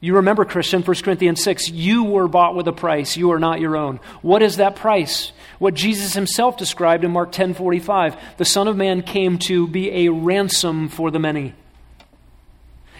You 0.00 0.16
remember, 0.16 0.44
Christian, 0.44 0.82
1 0.82 0.96
Corinthians 1.02 1.42
6, 1.42 1.70
you 1.70 2.04
were 2.04 2.28
bought 2.28 2.54
with 2.54 2.68
a 2.68 2.72
price. 2.72 3.16
You 3.16 3.32
are 3.32 3.38
not 3.38 3.60
your 3.60 3.76
own. 3.76 4.00
What 4.20 4.42
is 4.42 4.56
that 4.56 4.76
price? 4.76 5.32
What 5.58 5.74
Jesus 5.74 6.14
himself 6.14 6.56
described 6.56 7.04
in 7.04 7.10
Mark 7.10 7.32
10:45, 7.32 8.16
the 8.36 8.44
Son 8.44 8.68
of 8.68 8.76
Man 8.76 9.02
came 9.02 9.38
to 9.40 9.66
be 9.66 9.90
a 10.06 10.12
ransom 10.12 10.88
for 10.88 11.10
the 11.10 11.18
many. 11.18 11.54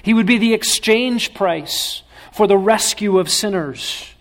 He 0.03 0.15
would 0.15 0.27
be 0.27 0.39
the 0.39 0.55
exchange 0.55 1.35
price 1.35 2.03
for 2.33 2.47
the 2.47 2.59
rescue 2.59 3.19
of 3.19 3.31
sinners. 3.31 4.15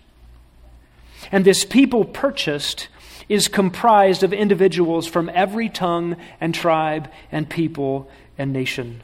And 1.32 1.44
this 1.44 1.64
people 1.64 2.04
purchased 2.04 2.88
is 3.28 3.48
comprised 3.48 4.22
of 4.22 4.32
individuals 4.32 5.06
from 5.06 5.30
every 5.32 5.68
tongue 5.68 6.16
and 6.40 6.54
tribe 6.54 7.10
and 7.32 7.48
people 7.48 8.10
and 8.36 8.52
nation. 8.52 9.02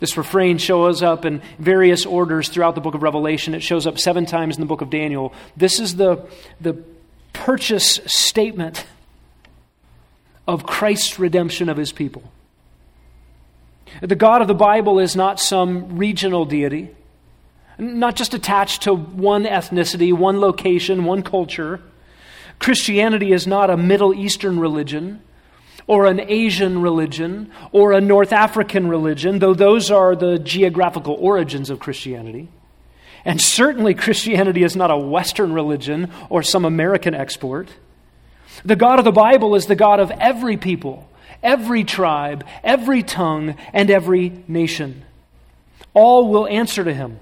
This 0.00 0.16
refrain 0.16 0.58
shows 0.58 1.02
up 1.02 1.24
in 1.24 1.42
various 1.58 2.06
orders 2.06 2.48
throughout 2.48 2.74
the 2.74 2.80
book 2.80 2.94
of 2.94 3.02
Revelation. 3.02 3.54
It 3.54 3.62
shows 3.62 3.86
up 3.86 3.98
seven 3.98 4.26
times 4.26 4.56
in 4.56 4.60
the 4.60 4.66
book 4.66 4.80
of 4.80 4.90
Daniel. 4.90 5.32
This 5.56 5.80
is 5.80 5.96
the, 5.96 6.28
the 6.60 6.74
purchase 7.32 8.00
statement 8.06 8.86
of 10.46 10.64
Christ's 10.64 11.18
redemption 11.18 11.68
of 11.68 11.76
his 11.76 11.92
people. 11.92 12.22
The 14.00 14.14
God 14.14 14.40
of 14.40 14.48
the 14.48 14.54
Bible 14.54 14.98
is 14.98 15.16
not 15.16 15.40
some 15.40 15.98
regional 15.98 16.44
deity, 16.44 16.90
not 17.78 18.16
just 18.16 18.34
attached 18.34 18.82
to 18.82 18.94
one 18.94 19.44
ethnicity, 19.44 20.12
one 20.12 20.40
location, 20.40 21.04
one 21.04 21.22
culture. 21.22 21.80
Christianity 22.58 23.32
is 23.32 23.46
not 23.46 23.70
a 23.70 23.76
Middle 23.76 24.14
Eastern 24.14 24.60
religion 24.60 25.22
or 25.88 26.06
an 26.06 26.20
Asian 26.20 26.82
religion 26.82 27.50
or 27.72 27.92
a 27.92 28.00
North 28.00 28.32
African 28.32 28.88
religion, 28.88 29.40
though 29.40 29.54
those 29.54 29.90
are 29.90 30.14
the 30.14 30.38
geographical 30.38 31.14
origins 31.14 31.70
of 31.70 31.80
Christianity. 31.80 32.48
And 33.24 33.40
certainly, 33.40 33.94
Christianity 33.94 34.62
is 34.62 34.76
not 34.76 34.92
a 34.92 34.96
Western 34.96 35.52
religion 35.52 36.12
or 36.28 36.42
some 36.42 36.64
American 36.64 37.14
export. 37.14 37.68
The 38.64 38.76
God 38.76 38.98
of 38.98 39.04
the 39.04 39.12
Bible 39.12 39.54
is 39.54 39.66
the 39.66 39.74
God 39.74 39.98
of 39.98 40.10
every 40.12 40.56
people, 40.56 41.08
every 41.42 41.84
tribe, 41.84 42.46
every 42.62 43.02
tongue, 43.02 43.56
and 43.72 43.90
every 43.90 44.44
nation. 44.46 45.04
All 45.94 46.28
will 46.28 46.46
answer 46.46 46.84
to 46.84 46.94
him. 46.94 47.18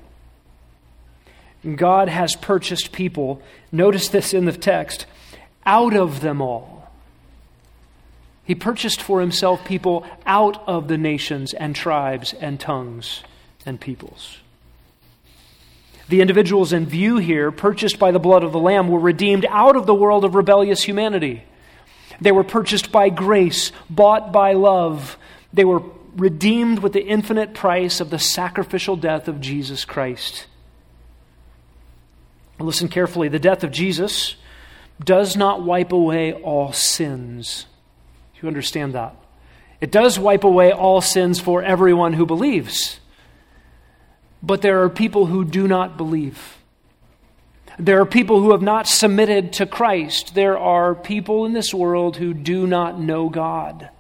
God 1.76 2.09
has 2.09 2.37
purchased 2.37 2.92
people, 2.92 3.42
notice 3.72 4.09
this 4.09 4.35
in 4.35 4.44
the 4.44 4.52
text, 4.52 5.07
out 5.64 5.96
of 5.96 6.20
them 6.20 6.40
all. 6.40 6.76
He 8.46 8.54
purchased 8.54 9.02
for 9.02 9.20
himself 9.20 9.64
people 9.64 10.06
out 10.24 10.62
of 10.68 10.87
the 10.87 10.96
nations 10.96 11.52
and 11.52 11.74
tribes 11.74 12.32
and 12.32 12.61
tongues 12.61 13.24
and 13.66 13.80
peoples. 13.80 14.38
The 16.09 16.20
individuals 16.20 16.72
in 16.72 16.87
view 16.87 17.16
here, 17.16 17.50
purchased 17.50 17.98
by 17.98 18.12
the 18.12 18.20
blood 18.20 18.44
of 18.44 18.52
the 18.52 18.61
Lamb, 18.61 18.88
were 18.88 19.00
redeemed 19.00 19.44
out 19.50 19.74
of 19.74 19.87
the 19.87 19.94
world 19.94 20.24
of 20.24 20.37
rebellious 20.37 20.85
humanity. 20.85 21.42
They 22.20 22.30
were 22.30 22.44
purchased 22.44 22.92
by 22.92 23.09
grace, 23.09 23.72
bought 23.90 24.30
by 24.30 24.52
love. 24.52 25.18
They 25.52 25.64
were 25.64 25.82
redeemed 26.14 26.78
with 26.78 26.92
the 26.92 27.04
infinite 27.04 27.52
price 27.52 28.00
of 28.00 28.11
the 28.11 28.18
sacrificial 28.20 28.94
death 28.94 29.26
of 29.26 29.40
Jesus 29.40 29.85
Christ. 29.85 30.46
Listen 32.61 32.88
carefully. 32.88 33.28
The 33.28 33.40
death 33.40 33.64
of 33.64 33.72
Jesus 33.72 34.37
does 35.04 35.37
not 35.37 35.62
wipe 35.62 35.90
away 35.90 36.32
all 36.32 36.72
sins. 36.72 37.66
You 38.40 38.49
understand 38.49 38.94
that? 38.94 39.14
It 39.81 39.90
does 39.90 40.18
wipe 40.18 40.44
away 40.44 40.72
all 40.72 41.01
sins 41.01 41.40
for 41.40 41.62
everyone 41.62 42.14
who 42.14 42.27
believes. 42.27 43.01
But 44.42 44.62
there 44.62 44.83
are 44.83 44.88
people 44.88 45.27
who 45.27 45.44
do 45.44 45.66
not 45.66 45.96
believe. 45.96 46.59
There 47.79 48.01
are 48.01 48.07
people 48.07 48.40
who 48.40 48.53
have 48.53 48.62
not 48.62 48.87
submitted 48.87 49.53
to 49.55 49.66
Christ. 49.66 50.35
There 50.35 50.59
are 50.59 50.94
people 50.94 51.44
in 51.44 51.53
this 51.53 51.75
world 51.75 52.16
who 52.16 52.33
do 52.33 52.66
not 52.66 52.99
know 52.99 53.29
God. 53.29 53.90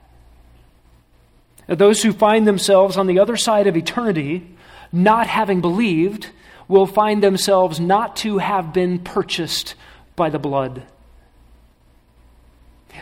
Those 1.68 2.02
who 2.02 2.12
find 2.12 2.46
themselves 2.46 2.96
on 2.96 3.06
the 3.06 3.18
other 3.18 3.36
side 3.36 3.66
of 3.66 3.76
eternity, 3.76 4.56
not 4.92 5.26
having 5.26 5.60
believed, 5.60 6.30
will 6.68 6.86
find 6.86 7.22
themselves 7.22 7.78
not 7.78 8.16
to 8.16 8.38
have 8.38 8.72
been 8.72 8.98
purchased 8.98 9.74
by 10.14 10.30
the 10.30 10.38
blood. 10.38 10.84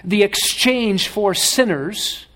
The 0.02 0.22
exchange 0.22 1.08
for 1.08 1.34
sinners 1.34 2.26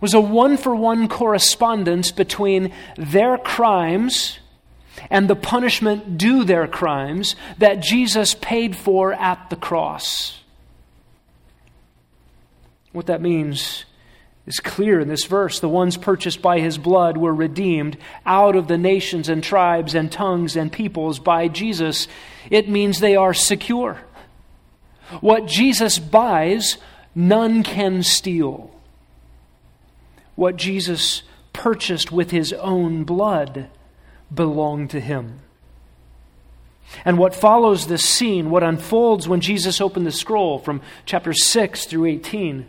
was 0.00 0.14
a 0.14 0.20
one 0.20 0.56
for 0.56 0.74
one 0.74 1.08
correspondence 1.08 2.12
between 2.12 2.72
their 2.96 3.38
crimes 3.38 4.38
and 5.10 5.28
the 5.28 5.36
punishment 5.36 6.18
due 6.18 6.44
their 6.44 6.66
crimes 6.66 7.36
that 7.58 7.80
Jesus 7.80 8.34
paid 8.34 8.76
for 8.76 9.12
at 9.12 9.50
the 9.50 9.56
cross. 9.56 10.40
What 12.92 13.06
that 13.06 13.20
means 13.20 13.84
is 14.46 14.60
clear 14.60 15.00
in 15.00 15.08
this 15.08 15.24
verse. 15.24 15.60
The 15.60 15.68
ones 15.68 15.96
purchased 15.96 16.42
by 16.42 16.60
his 16.60 16.78
blood 16.78 17.16
were 17.16 17.34
redeemed 17.34 17.96
out 18.26 18.56
of 18.56 18.68
the 18.68 18.78
nations 18.78 19.28
and 19.28 19.42
tribes 19.42 19.94
and 19.94 20.12
tongues 20.12 20.54
and 20.54 20.70
peoples 20.70 21.18
by 21.18 21.48
Jesus. 21.48 22.08
It 22.50 22.68
means 22.68 23.00
they 23.00 23.16
are 23.16 23.34
secure. 23.34 24.00
What 25.20 25.46
Jesus 25.46 25.98
buys, 25.98 26.78
none 27.14 27.62
can 27.62 28.02
steal. 28.02 28.70
What 30.34 30.56
Jesus 30.56 31.22
purchased 31.52 32.10
with 32.10 32.30
his 32.30 32.52
own 32.52 33.04
blood 33.04 33.68
belonged 34.32 34.90
to 34.90 35.00
him. 35.00 35.40
And 37.04 37.18
what 37.18 37.34
follows 37.34 37.86
this 37.86 38.04
scene, 38.04 38.50
what 38.50 38.62
unfolds 38.62 39.26
when 39.26 39.40
Jesus 39.40 39.80
opened 39.80 40.06
the 40.06 40.12
scroll 40.12 40.58
from 40.58 40.82
chapter 41.06 41.32
6 41.32 41.86
through 41.86 42.06
18, 42.06 42.66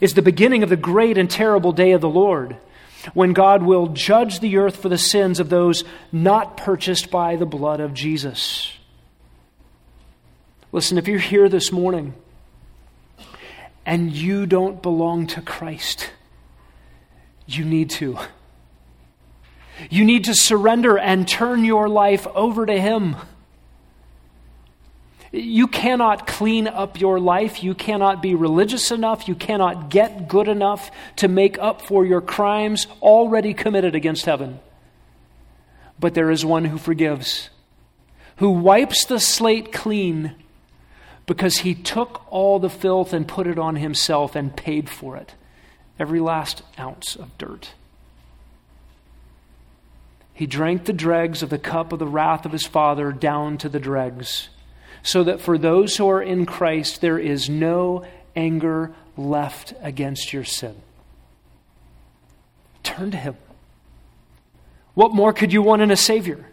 is 0.00 0.14
the 0.14 0.22
beginning 0.22 0.62
of 0.62 0.68
the 0.68 0.76
great 0.76 1.16
and 1.16 1.30
terrible 1.30 1.72
day 1.72 1.92
of 1.92 2.00
the 2.00 2.08
Lord, 2.08 2.56
when 3.14 3.32
God 3.32 3.62
will 3.62 3.88
judge 3.88 4.40
the 4.40 4.56
earth 4.56 4.76
for 4.76 4.88
the 4.88 4.98
sins 4.98 5.38
of 5.38 5.48
those 5.48 5.84
not 6.10 6.56
purchased 6.56 7.10
by 7.10 7.36
the 7.36 7.46
blood 7.46 7.80
of 7.80 7.94
Jesus. 7.94 8.72
Listen, 10.72 10.98
if 10.98 11.06
you're 11.06 11.18
here 11.18 11.48
this 11.48 11.70
morning 11.70 12.14
and 13.86 14.12
you 14.12 14.46
don't 14.46 14.82
belong 14.82 15.28
to 15.28 15.40
Christ, 15.40 16.10
you 17.46 17.64
need 17.64 17.88
to. 17.90 18.18
You 19.88 20.04
need 20.04 20.24
to 20.24 20.34
surrender 20.34 20.98
and 20.98 21.28
turn 21.28 21.64
your 21.64 21.88
life 21.88 22.26
over 22.28 22.66
to 22.66 22.78
Him. 22.80 23.14
You 25.30 25.66
cannot 25.66 26.26
clean 26.26 26.66
up 26.66 26.98
your 27.00 27.20
life. 27.20 27.62
You 27.62 27.74
cannot 27.74 28.22
be 28.22 28.34
religious 28.34 28.90
enough. 28.90 29.28
You 29.28 29.34
cannot 29.34 29.90
get 29.90 30.28
good 30.28 30.48
enough 30.48 30.90
to 31.16 31.28
make 31.28 31.58
up 31.58 31.82
for 31.82 32.04
your 32.04 32.20
crimes 32.20 32.86
already 33.02 33.54
committed 33.54 33.94
against 33.94 34.24
heaven. 34.24 34.58
But 36.00 36.14
there 36.14 36.30
is 36.30 36.44
one 36.44 36.64
who 36.64 36.78
forgives, 36.78 37.50
who 38.36 38.50
wipes 38.50 39.04
the 39.04 39.20
slate 39.20 39.72
clean 39.72 40.34
because 41.26 41.58
he 41.58 41.74
took 41.74 42.24
all 42.32 42.58
the 42.58 42.70
filth 42.70 43.12
and 43.12 43.26
put 43.26 43.46
it 43.46 43.58
on 43.58 43.76
himself 43.76 44.34
and 44.36 44.56
paid 44.56 44.88
for 44.88 45.16
it, 45.16 45.34
every 45.98 46.20
last 46.20 46.62
ounce 46.78 47.16
of 47.16 47.36
dirt. 47.36 47.72
He 50.32 50.46
drank 50.46 50.84
the 50.84 50.92
dregs 50.92 51.42
of 51.42 51.50
the 51.50 51.58
cup 51.58 51.92
of 51.92 51.98
the 51.98 52.06
wrath 52.06 52.44
of 52.44 52.52
his 52.52 52.66
Father 52.66 53.10
down 53.10 53.58
to 53.58 53.68
the 53.68 53.80
dregs 53.80 54.48
so 55.02 55.22
that 55.24 55.40
for 55.40 55.56
those 55.56 55.96
who 55.96 56.08
are 56.10 56.20
in 56.20 56.46
Christ, 56.46 57.00
there 57.00 57.18
is 57.18 57.48
no 57.48 58.04
anger 58.34 58.92
left 59.16 59.72
against 59.80 60.32
your 60.32 60.44
sin. 60.44 60.74
Turn 62.82 63.12
to 63.12 63.16
Him. 63.16 63.36
What 64.94 65.12
more 65.12 65.32
could 65.32 65.52
you 65.52 65.62
want 65.62 65.82
in 65.82 65.90
a 65.90 65.96
Savior? 65.96 66.44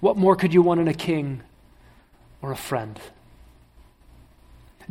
What 0.00 0.16
more 0.16 0.34
could 0.36 0.52
you 0.52 0.62
want 0.62 0.80
in 0.80 0.88
a 0.88 0.94
king 0.94 1.42
or 2.44 2.52
a 2.52 2.56
friend? 2.56 3.00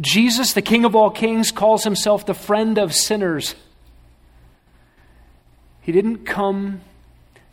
Jesus, 0.01 0.53
the 0.53 0.61
King 0.63 0.85
of 0.85 0.95
all 0.95 1.11
kings, 1.11 1.51
calls 1.51 1.83
himself 1.83 2.25
the 2.25 2.33
friend 2.33 2.79
of 2.79 2.95
sinners. 2.95 3.53
He 5.81 5.91
didn't 5.91 6.25
come 6.25 6.81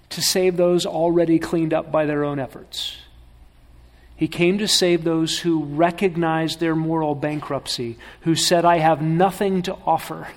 to 0.08 0.22
save 0.22 0.56
those 0.56 0.86
already 0.86 1.38
cleaned 1.38 1.74
up 1.74 1.92
by 1.92 2.06
their 2.06 2.24
own 2.24 2.38
efforts. 2.38 2.96
He 4.16 4.26
came 4.26 4.56
to 4.58 4.66
save 4.66 5.04
those 5.04 5.40
who 5.40 5.64
recognized 5.64 6.60
their 6.60 6.74
moral 6.74 7.14
bankruptcy, 7.14 7.98
who 8.22 8.34
said, 8.34 8.64
I 8.64 8.78
have 8.78 9.02
nothing 9.02 9.60
to 9.62 9.76
offer, 9.84 10.28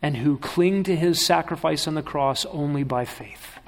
and 0.00 0.16
who 0.16 0.38
cling 0.38 0.84
to 0.84 0.94
his 0.94 1.24
sacrifice 1.24 1.88
on 1.88 1.94
the 1.94 2.02
cross 2.02 2.46
only 2.46 2.84
by 2.84 3.04
faith. 3.04 3.58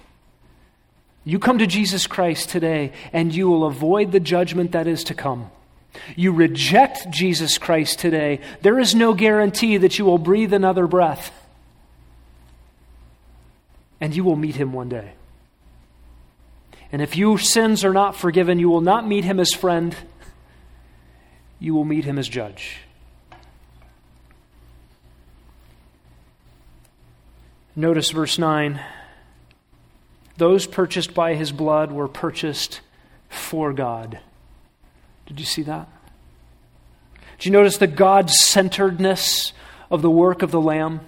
You 1.24 1.38
come 1.38 1.58
to 1.58 1.66
Jesus 1.66 2.06
Christ 2.06 2.48
today, 2.48 2.92
and 3.12 3.34
you 3.34 3.48
will 3.48 3.64
avoid 3.64 4.10
the 4.10 4.20
judgment 4.20 4.72
that 4.72 4.86
is 4.86 5.04
to 5.04 5.14
come. 5.14 5.50
You 6.16 6.32
reject 6.32 7.10
Jesus 7.10 7.58
Christ 7.58 7.98
today, 7.98 8.40
there 8.62 8.78
is 8.78 8.94
no 8.94 9.14
guarantee 9.14 9.76
that 9.76 9.98
you 9.98 10.04
will 10.04 10.18
breathe 10.18 10.52
another 10.52 10.86
breath, 10.86 11.32
and 14.00 14.16
you 14.16 14.24
will 14.24 14.36
meet 14.36 14.56
him 14.56 14.72
one 14.72 14.88
day. 14.88 15.12
And 16.90 17.00
if 17.00 17.16
your 17.16 17.38
sins 17.38 17.84
are 17.84 17.92
not 17.92 18.16
forgiven, 18.16 18.58
you 18.58 18.68
will 18.68 18.80
not 18.80 19.06
meet 19.06 19.24
him 19.24 19.38
as 19.38 19.52
friend, 19.52 19.94
you 21.60 21.74
will 21.74 21.84
meet 21.84 22.04
him 22.04 22.18
as 22.18 22.28
judge. 22.28 22.78
Notice 27.76 28.10
verse 28.10 28.38
9. 28.38 28.80
Those 30.36 30.66
purchased 30.66 31.14
by 31.14 31.34
his 31.34 31.52
blood 31.52 31.92
were 31.92 32.08
purchased 32.08 32.80
for 33.28 33.72
God. 33.72 34.18
Did 35.26 35.40
you 35.40 35.46
see 35.46 35.62
that? 35.62 35.88
Did 37.38 37.46
you 37.46 37.52
notice 37.52 37.78
the 37.78 37.86
God 37.86 38.30
centeredness 38.30 39.52
of 39.90 40.02
the 40.02 40.10
work 40.10 40.42
of 40.42 40.50
the 40.50 40.60
Lamb? 40.60 41.00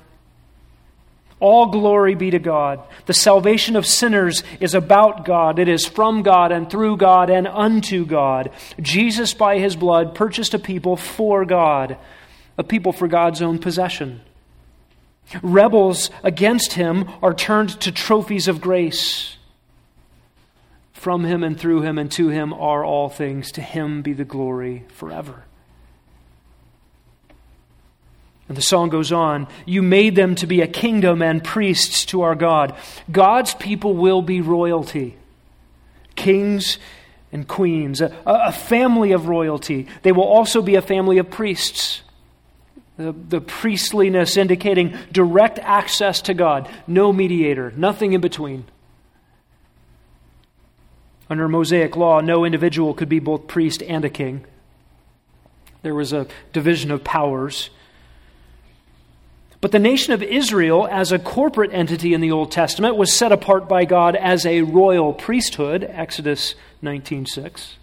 All 1.40 1.66
glory 1.66 2.14
be 2.14 2.30
to 2.30 2.38
God. 2.38 2.80
The 3.06 3.12
salvation 3.12 3.76
of 3.76 3.86
sinners 3.86 4.42
is 4.60 4.74
about 4.74 5.24
God. 5.24 5.58
It 5.58 5.68
is 5.68 5.84
from 5.86 6.22
God 6.22 6.52
and 6.52 6.70
through 6.70 6.96
God 6.96 7.28
and 7.28 7.46
unto 7.46 8.06
God. 8.06 8.50
Jesus, 8.80 9.34
by 9.34 9.58
his 9.58 9.76
blood, 9.76 10.14
purchased 10.14 10.54
a 10.54 10.58
people 10.58 10.96
for 10.96 11.44
God, 11.44 11.98
a 12.56 12.64
people 12.64 12.92
for 12.92 13.08
God's 13.08 13.42
own 13.42 13.58
possession. 13.58 14.22
Rebels 15.42 16.10
against 16.22 16.74
him 16.74 17.08
are 17.22 17.34
turned 17.34 17.80
to 17.80 17.92
trophies 17.92 18.48
of 18.48 18.60
grace. 18.60 19.36
From 20.92 21.24
him 21.24 21.42
and 21.42 21.58
through 21.58 21.82
him 21.82 21.98
and 21.98 22.10
to 22.12 22.28
him 22.28 22.52
are 22.52 22.84
all 22.84 23.08
things. 23.08 23.52
To 23.52 23.60
him 23.60 24.02
be 24.02 24.12
the 24.12 24.24
glory 24.24 24.84
forever. 24.88 25.44
And 28.48 28.56
the 28.56 28.62
song 28.62 28.88
goes 28.88 29.12
on 29.12 29.48
You 29.66 29.82
made 29.82 30.16
them 30.16 30.34
to 30.36 30.46
be 30.46 30.60
a 30.60 30.66
kingdom 30.66 31.22
and 31.22 31.42
priests 31.42 32.04
to 32.06 32.22
our 32.22 32.34
God. 32.34 32.74
God's 33.10 33.54
people 33.54 33.94
will 33.94 34.22
be 34.22 34.40
royalty, 34.40 35.16
kings 36.14 36.78
and 37.32 37.48
queens, 37.48 38.00
a, 38.00 38.14
a 38.24 38.52
family 38.52 39.12
of 39.12 39.26
royalty. 39.26 39.88
They 40.02 40.12
will 40.12 40.24
also 40.24 40.62
be 40.62 40.76
a 40.76 40.82
family 40.82 41.18
of 41.18 41.30
priests. 41.30 42.02
The, 42.96 43.12
the 43.12 43.40
priestliness 43.40 44.36
indicating 44.36 44.96
direct 45.10 45.58
access 45.58 46.20
to 46.22 46.34
God, 46.34 46.70
no 46.86 47.12
mediator, 47.12 47.72
nothing 47.76 48.12
in 48.12 48.20
between. 48.20 48.66
Under 51.28 51.48
Mosaic 51.48 51.96
law, 51.96 52.20
no 52.20 52.44
individual 52.44 52.94
could 52.94 53.08
be 53.08 53.18
both 53.18 53.48
priest 53.48 53.82
and 53.82 54.04
a 54.04 54.10
king. 54.10 54.44
There 55.82 55.94
was 55.94 56.12
a 56.12 56.26
division 56.52 56.90
of 56.90 57.02
powers. 57.02 57.70
But 59.60 59.72
the 59.72 59.78
nation 59.78 60.12
of 60.12 60.22
Israel, 60.22 60.86
as 60.90 61.10
a 61.10 61.18
corporate 61.18 61.72
entity 61.72 62.12
in 62.12 62.20
the 62.20 62.32
Old 62.32 62.52
Testament, 62.52 62.96
was 62.96 63.12
set 63.12 63.32
apart 63.32 63.66
by 63.66 63.86
God 63.86 64.14
as 64.14 64.44
a 64.44 64.60
royal 64.60 65.14
priesthood, 65.14 65.82
Exodus 65.82 66.54
19:6. 66.82 67.76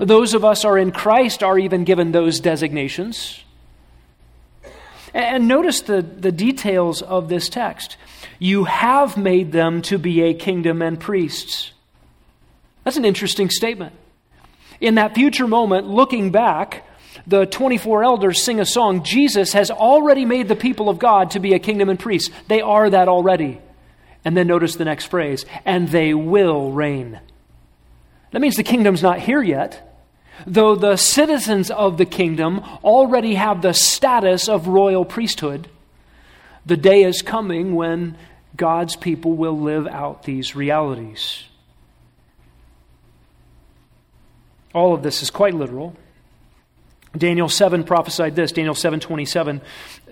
Those 0.00 0.34
of 0.34 0.44
us 0.44 0.64
are 0.64 0.76
in 0.76 0.90
Christ 0.90 1.44
are 1.44 1.56
even 1.56 1.84
given 1.84 2.10
those 2.10 2.40
designations. 2.40 3.43
And 5.14 5.46
notice 5.46 5.80
the, 5.82 6.02
the 6.02 6.32
details 6.32 7.00
of 7.00 7.28
this 7.28 7.48
text. 7.48 7.96
You 8.40 8.64
have 8.64 9.16
made 9.16 9.52
them 9.52 9.80
to 9.82 9.96
be 9.96 10.22
a 10.22 10.34
kingdom 10.34 10.82
and 10.82 10.98
priests. 10.98 11.72
That's 12.82 12.96
an 12.96 13.04
interesting 13.04 13.48
statement. 13.48 13.94
In 14.80 14.96
that 14.96 15.14
future 15.14 15.46
moment, 15.46 15.86
looking 15.86 16.32
back, 16.32 16.84
the 17.28 17.46
24 17.46 18.02
elders 18.02 18.42
sing 18.42 18.58
a 18.58 18.66
song 18.66 19.04
Jesus 19.04 19.52
has 19.52 19.70
already 19.70 20.24
made 20.24 20.48
the 20.48 20.56
people 20.56 20.88
of 20.88 20.98
God 20.98 21.30
to 21.30 21.40
be 21.40 21.54
a 21.54 21.60
kingdom 21.60 21.88
and 21.88 21.98
priests. 21.98 22.34
They 22.48 22.60
are 22.60 22.90
that 22.90 23.08
already. 23.08 23.60
And 24.24 24.36
then 24.36 24.48
notice 24.48 24.74
the 24.74 24.84
next 24.84 25.06
phrase 25.06 25.46
and 25.64 25.88
they 25.88 26.12
will 26.12 26.72
reign. 26.72 27.20
That 28.32 28.40
means 28.40 28.56
the 28.56 28.64
kingdom's 28.64 29.02
not 29.02 29.20
here 29.20 29.42
yet. 29.42 29.93
Though 30.46 30.74
the 30.74 30.96
citizens 30.96 31.70
of 31.70 31.96
the 31.96 32.04
kingdom 32.04 32.58
already 32.82 33.34
have 33.34 33.62
the 33.62 33.72
status 33.72 34.48
of 34.48 34.68
royal 34.68 35.04
priesthood, 35.04 35.68
the 36.66 36.76
day 36.76 37.02
is 37.02 37.22
coming 37.22 37.74
when 37.74 38.16
God's 38.56 38.96
people 38.96 39.32
will 39.32 39.58
live 39.58 39.86
out 39.86 40.24
these 40.24 40.54
realities. 40.54 41.44
All 44.72 44.94
of 44.94 45.02
this 45.02 45.22
is 45.22 45.30
quite 45.30 45.54
literal. 45.54 45.96
Daniel 47.16 47.48
7 47.48 47.84
prophesied 47.84 48.34
this, 48.34 48.50
Daniel 48.52 48.74
7:27. 48.74 49.60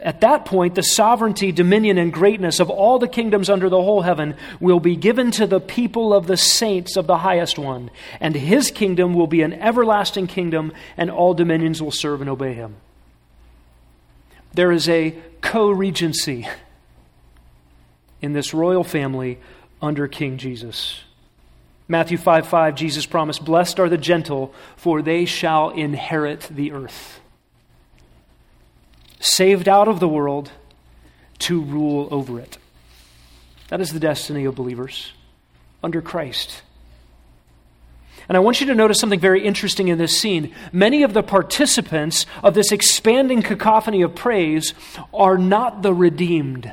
At 0.02 0.20
that 0.20 0.44
point 0.44 0.74
the 0.74 0.82
sovereignty, 0.82 1.50
dominion 1.50 1.98
and 1.98 2.12
greatness 2.12 2.60
of 2.60 2.70
all 2.70 2.98
the 2.98 3.08
kingdoms 3.08 3.50
under 3.50 3.68
the 3.68 3.82
whole 3.82 4.02
heaven 4.02 4.36
will 4.60 4.80
be 4.80 4.94
given 4.94 5.30
to 5.32 5.46
the 5.46 5.60
people 5.60 6.14
of 6.14 6.26
the 6.26 6.36
saints 6.36 6.96
of 6.96 7.06
the 7.06 7.18
highest 7.18 7.58
one, 7.58 7.90
and 8.20 8.34
his 8.34 8.70
kingdom 8.70 9.14
will 9.14 9.26
be 9.26 9.42
an 9.42 9.52
everlasting 9.54 10.28
kingdom 10.28 10.72
and 10.96 11.10
all 11.10 11.34
dominions 11.34 11.82
will 11.82 11.90
serve 11.90 12.20
and 12.20 12.30
obey 12.30 12.54
him. 12.54 12.76
There 14.54 14.70
is 14.70 14.88
a 14.88 15.14
co-regency 15.40 16.46
in 18.20 18.32
this 18.32 18.54
royal 18.54 18.84
family 18.84 19.38
under 19.80 20.06
King 20.06 20.36
Jesus. 20.36 21.00
Matthew 21.88 22.16
5 22.16 22.46
5, 22.46 22.74
Jesus 22.74 23.06
promised, 23.06 23.44
Blessed 23.44 23.80
are 23.80 23.88
the 23.88 23.98
gentle, 23.98 24.54
for 24.76 25.02
they 25.02 25.24
shall 25.24 25.70
inherit 25.70 26.48
the 26.50 26.72
earth. 26.72 27.20
Saved 29.20 29.68
out 29.68 29.88
of 29.88 30.00
the 30.00 30.08
world 30.08 30.50
to 31.40 31.60
rule 31.60 32.08
over 32.10 32.38
it. 32.40 32.58
That 33.68 33.80
is 33.80 33.92
the 33.92 34.00
destiny 34.00 34.44
of 34.44 34.54
believers 34.54 35.12
under 35.82 36.02
Christ. 36.02 36.62
And 38.28 38.36
I 38.36 38.40
want 38.40 38.60
you 38.60 38.66
to 38.68 38.74
notice 38.74 39.00
something 39.00 39.20
very 39.20 39.44
interesting 39.44 39.88
in 39.88 39.98
this 39.98 40.18
scene. 40.18 40.54
Many 40.72 41.02
of 41.02 41.12
the 41.12 41.22
participants 41.22 42.26
of 42.42 42.54
this 42.54 42.70
expanding 42.70 43.42
cacophony 43.42 44.02
of 44.02 44.14
praise 44.14 44.74
are 45.12 45.36
not 45.36 45.82
the 45.82 45.92
redeemed. 45.92 46.72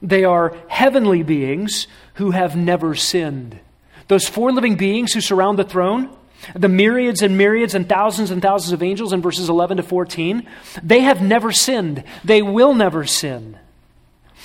They 0.00 0.24
are 0.24 0.56
heavenly 0.66 1.22
beings 1.22 1.86
who 2.14 2.30
have 2.30 2.56
never 2.56 2.94
sinned. 2.94 3.58
Those 4.08 4.28
four 4.28 4.52
living 4.52 4.76
beings 4.76 5.12
who 5.12 5.20
surround 5.20 5.58
the 5.58 5.64
throne, 5.64 6.14
the 6.54 6.68
myriads 6.68 7.22
and 7.22 7.38
myriads 7.38 7.74
and 7.74 7.88
thousands 7.88 8.30
and 8.30 8.42
thousands 8.42 8.72
of 8.72 8.82
angels 8.82 9.12
in 9.12 9.22
verses 9.22 9.48
11 9.48 9.78
to 9.78 9.82
14, 9.82 10.46
they 10.82 11.00
have 11.00 11.22
never 11.22 11.52
sinned. 11.52 12.04
They 12.24 12.42
will 12.42 12.74
never 12.74 13.04
sin. 13.04 13.58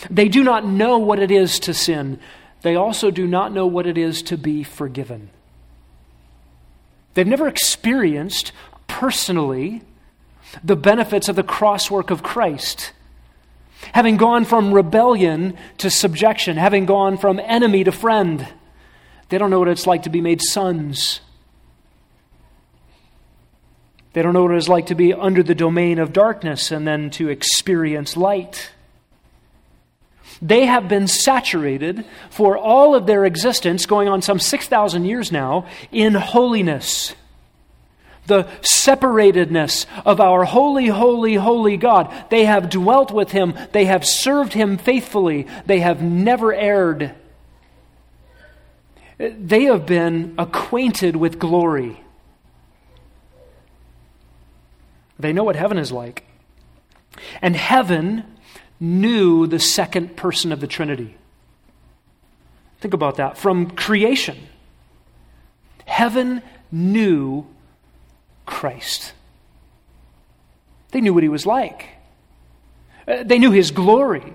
They 0.10 0.30
do 0.30 0.44
not 0.44 0.66
know 0.66 1.00
what 1.00 1.20
it 1.20 1.32
is 1.32 1.60
to 1.62 1.74
sin. 1.74 2.20
They 2.62 2.76
also 2.76 3.12
do 3.12 3.28
not 3.28 3.52
know 3.52 3.66
what 3.66 3.88
it 3.88 3.98
is 3.98 4.22
to 4.24 4.38
be 4.38 4.64
forgiven. 4.64 5.30
They've 7.14 7.26
never 7.26 7.48
experienced 7.48 8.52
personally 8.88 9.82
the 10.64 10.76
benefits 10.76 11.30
of 11.30 11.36
the 11.36 11.44
cross 11.44 11.90
work 11.90 12.10
of 12.12 12.24
Christ 12.24 12.94
having 13.94 14.18
gone 14.18 14.46
from 14.46 14.74
rebellion 14.74 15.58
to 15.78 15.90
subjection, 15.90 16.58
having 16.58 16.86
gone 16.86 17.18
from 17.18 17.40
enemy 17.40 17.84
to 17.84 17.92
friend. 17.92 18.48
They 19.30 19.38
don't 19.38 19.50
know 19.50 19.60
what 19.60 19.68
it's 19.68 19.88
like 19.88 20.04
to 20.04 20.10
be 20.10 20.22
made 20.22 20.42
sons. 20.42 21.22
They 24.14 24.22
don't 24.22 24.34
know 24.34 24.44
what 24.44 24.56
it's 24.56 24.70
like 24.70 24.88
to 24.88 24.96
be 24.96 25.14
under 25.14 25.44
the 25.44 25.54
domain 25.54 26.00
of 26.00 26.14
darkness 26.14 26.72
and 26.72 26.88
then 26.88 27.10
to 27.12 27.30
experience 27.30 28.18
light. 28.18 28.72
They 30.42 30.66
have 30.66 30.88
been 30.88 31.08
saturated 31.08 32.06
for 32.30 32.58
all 32.58 32.96
of 32.96 33.06
their 33.06 33.26
existence, 33.26 33.86
going 33.86 34.08
on 34.08 34.22
some 34.22 34.40
6,000 34.40 35.06
years 35.06 35.32
now, 35.32 35.68
in 35.92 36.14
holiness 36.14 37.14
the 38.28 38.44
separatedness 38.62 39.86
of 40.06 40.22
our 40.22 40.44
holy, 40.44 40.88
holy, 40.88 41.36
holy 41.36 41.78
God. 41.78 42.14
They 42.30 42.46
have 42.46 42.70
dwelt 42.70 43.12
with 43.12 43.32
him, 43.32 43.54
they 43.72 43.86
have 43.86 44.06
served 44.06 44.54
him 44.54 44.78
faithfully, 44.78 45.48
they 45.66 45.80
have 45.80 46.02
never 46.02 46.54
erred. 46.54 47.16
They 49.18 49.64
have 49.64 49.86
been 49.88 50.36
acquainted 50.38 51.16
with 51.16 51.40
glory. 51.40 52.04
They 55.18 55.34
know 55.34 55.44
what 55.44 55.56
heaven 55.56 55.80
is 55.80 55.92
like. 55.92 56.24
And 57.42 57.56
heaven 57.56 58.24
knew 58.80 59.48
the 59.48 59.60
second 59.60 60.16
person 60.16 60.52
of 60.52 60.60
the 60.60 60.68
Trinity. 60.68 61.18
Think 62.80 62.94
about 62.94 63.18
that. 63.18 63.40
From 63.40 63.72
creation, 63.72 64.38
heaven 65.86 66.44
knew 66.72 67.48
Christ. 68.48 69.14
They 70.90 71.02
knew 71.02 71.14
what 71.14 71.22
he 71.22 71.30
was 71.30 71.46
like, 71.46 71.86
uh, 73.08 73.22
they 73.24 73.38
knew 73.38 73.52
his 73.52 73.70
glory. 73.70 74.34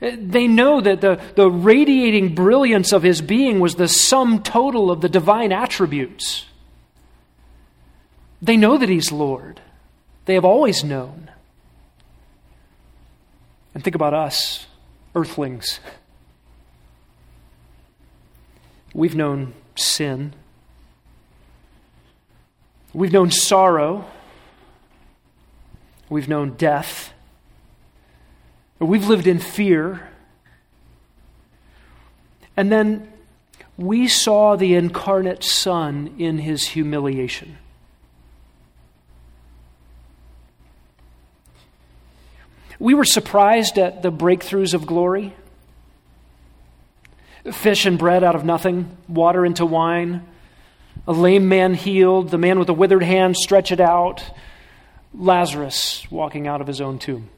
Uh, 0.00 0.12
they 0.16 0.46
know 0.46 0.80
that 0.80 1.00
the, 1.00 1.20
the 1.34 1.50
radiating 1.50 2.34
brilliance 2.34 2.92
of 2.92 3.02
his 3.02 3.20
being 3.20 3.58
was 3.58 3.74
the 3.74 3.88
sum 3.88 4.42
total 4.42 4.90
of 4.90 5.00
the 5.00 5.08
divine 5.08 5.50
attributes. 5.50 6.44
They 8.40 8.56
know 8.56 8.78
that 8.78 8.88
he's 8.88 9.10
Lord. 9.10 9.60
They 10.26 10.34
have 10.34 10.44
always 10.44 10.84
known. 10.84 11.30
And 13.74 13.82
think 13.82 13.96
about 13.96 14.14
us, 14.14 14.66
earthlings. 15.14 15.80
We've 18.94 19.16
known 19.16 19.54
sin. 19.74 20.34
We've 22.94 23.12
known 23.12 23.30
sorrow. 23.30 24.04
We've 26.08 26.28
known 26.28 26.52
death. 26.52 27.12
We've 28.78 29.06
lived 29.06 29.26
in 29.26 29.38
fear. 29.38 30.08
And 32.56 32.72
then 32.72 33.12
we 33.76 34.08
saw 34.08 34.56
the 34.56 34.74
incarnate 34.74 35.44
Son 35.44 36.14
in 36.18 36.38
his 36.38 36.68
humiliation. 36.68 37.58
We 42.80 42.94
were 42.94 43.04
surprised 43.04 43.76
at 43.78 44.02
the 44.02 44.12
breakthroughs 44.12 44.72
of 44.72 44.86
glory 44.86 45.34
fish 47.52 47.86
and 47.86 47.98
bread 47.98 48.22
out 48.22 48.34
of 48.34 48.44
nothing, 48.44 48.96
water 49.08 49.44
into 49.44 49.64
wine 49.64 50.26
a 51.06 51.12
lame 51.12 51.48
man 51.48 51.74
healed, 51.74 52.30
the 52.30 52.38
man 52.38 52.58
with 52.58 52.68
a 52.68 52.74
withered 52.74 53.02
hand 53.02 53.36
stretch 53.36 53.72
it 53.72 53.80
out, 53.80 54.22
Lazarus 55.14 56.06
walking 56.10 56.46
out 56.46 56.60
of 56.60 56.66
his 56.66 56.80
own 56.80 56.98
tomb. 56.98 57.30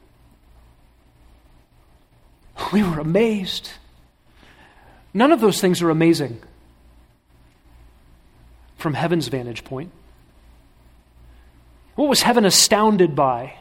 We 2.73 2.83
were 2.83 2.99
amazed. 2.99 3.71
None 5.13 5.31
of 5.31 5.41
those 5.41 5.59
things 5.59 5.81
are 5.81 5.89
amazing 5.89 6.41
from 8.77 8.93
heaven's 8.93 9.27
vantage 9.27 9.63
point. 9.63 9.91
What 11.95 12.09
was 12.09 12.21
heaven 12.21 12.45
astounded 12.45 13.15
by? 13.15 13.55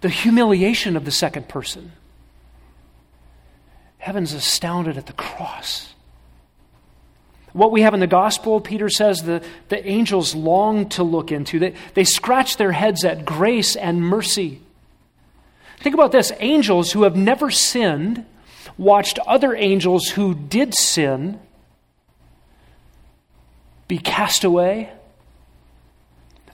The 0.00 0.08
humiliation 0.08 0.96
of 0.96 1.04
the 1.04 1.10
second 1.10 1.48
person. 1.48 1.92
Heaven's 3.98 4.32
astounded 4.32 4.96
at 4.96 5.06
the 5.06 5.12
cross. 5.12 5.94
What 7.52 7.72
we 7.72 7.82
have 7.82 7.94
in 7.94 8.00
the 8.00 8.06
gospel, 8.06 8.60
Peter 8.60 8.88
says, 8.88 9.22
the, 9.22 9.44
the 9.68 9.86
angels 9.86 10.34
long 10.34 10.88
to 10.90 11.02
look 11.02 11.32
into. 11.32 11.58
They, 11.58 11.74
they 11.94 12.04
scratch 12.04 12.56
their 12.56 12.72
heads 12.72 13.04
at 13.04 13.24
grace 13.24 13.74
and 13.76 14.00
mercy. 14.00 14.60
Think 15.80 15.94
about 15.94 16.12
this 16.12 16.32
angels 16.38 16.92
who 16.92 17.02
have 17.02 17.16
never 17.16 17.50
sinned 17.50 18.24
watched 18.76 19.18
other 19.26 19.54
angels 19.54 20.08
who 20.08 20.34
did 20.34 20.74
sin 20.74 21.40
be 23.88 23.98
cast 23.98 24.44
away, 24.44 24.92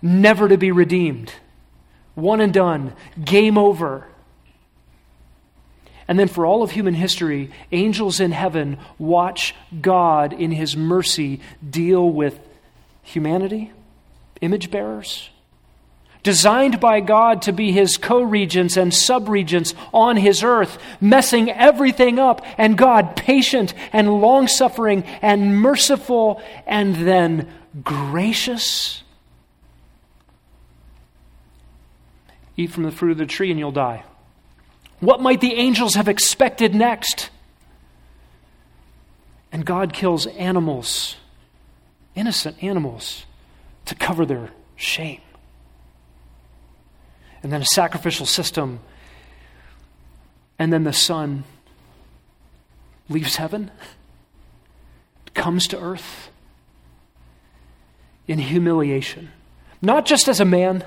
never 0.00 0.48
to 0.48 0.56
be 0.56 0.72
redeemed. 0.72 1.32
One 2.14 2.40
and 2.40 2.52
done, 2.52 2.94
game 3.22 3.58
over. 3.58 4.08
And 6.08 6.18
then 6.18 6.28
for 6.28 6.46
all 6.46 6.62
of 6.62 6.70
human 6.70 6.94
history, 6.94 7.50
angels 7.72 8.20
in 8.20 8.32
heaven 8.32 8.78
watch 8.98 9.54
God 9.80 10.32
in 10.32 10.52
his 10.52 10.76
mercy 10.76 11.40
deal 11.68 12.08
with 12.08 12.38
humanity, 13.02 13.72
image 14.40 14.70
bearers, 14.70 15.30
designed 16.22 16.78
by 16.78 17.00
God 17.00 17.42
to 17.42 17.52
be 17.52 17.72
his 17.72 17.96
co 17.96 18.22
regents 18.22 18.76
and 18.76 18.94
sub 18.94 19.28
regents 19.28 19.74
on 19.92 20.16
his 20.16 20.44
earth, 20.44 20.78
messing 21.00 21.50
everything 21.50 22.20
up, 22.20 22.44
and 22.56 22.78
God 22.78 23.16
patient 23.16 23.74
and 23.92 24.20
long 24.20 24.46
suffering 24.46 25.02
and 25.22 25.60
merciful 25.60 26.40
and 26.66 26.94
then 26.94 27.48
gracious. 27.82 29.02
Eat 32.56 32.70
from 32.70 32.84
the 32.84 32.92
fruit 32.92 33.12
of 33.12 33.18
the 33.18 33.26
tree 33.26 33.50
and 33.50 33.58
you'll 33.58 33.72
die. 33.72 34.04
What 35.00 35.20
might 35.20 35.40
the 35.40 35.54
angels 35.54 35.94
have 35.94 36.08
expected 36.08 36.74
next? 36.74 37.30
And 39.52 39.64
God 39.64 39.92
kills 39.92 40.26
animals, 40.26 41.16
innocent 42.14 42.62
animals, 42.62 43.24
to 43.86 43.94
cover 43.94 44.26
their 44.26 44.50
shame. 44.74 45.20
And 47.42 47.52
then 47.52 47.62
a 47.62 47.66
sacrificial 47.66 48.26
system. 48.26 48.80
And 50.58 50.72
then 50.72 50.84
the 50.84 50.92
Son 50.92 51.44
leaves 53.08 53.36
heaven, 53.36 53.70
comes 55.36 55.68
to 55.68 55.80
earth 55.80 56.30
in 58.26 58.38
humiliation, 58.38 59.30
not 59.80 60.06
just 60.06 60.26
as 60.28 60.40
a 60.40 60.44
man, 60.44 60.84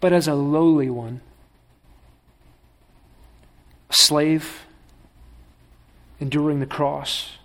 but 0.00 0.12
as 0.12 0.26
a 0.26 0.34
lowly 0.34 0.90
one, 0.90 1.20
a 3.90 3.94
slave 3.94 4.66
enduring 6.20 6.60
the 6.60 6.66
cross. 6.66 7.38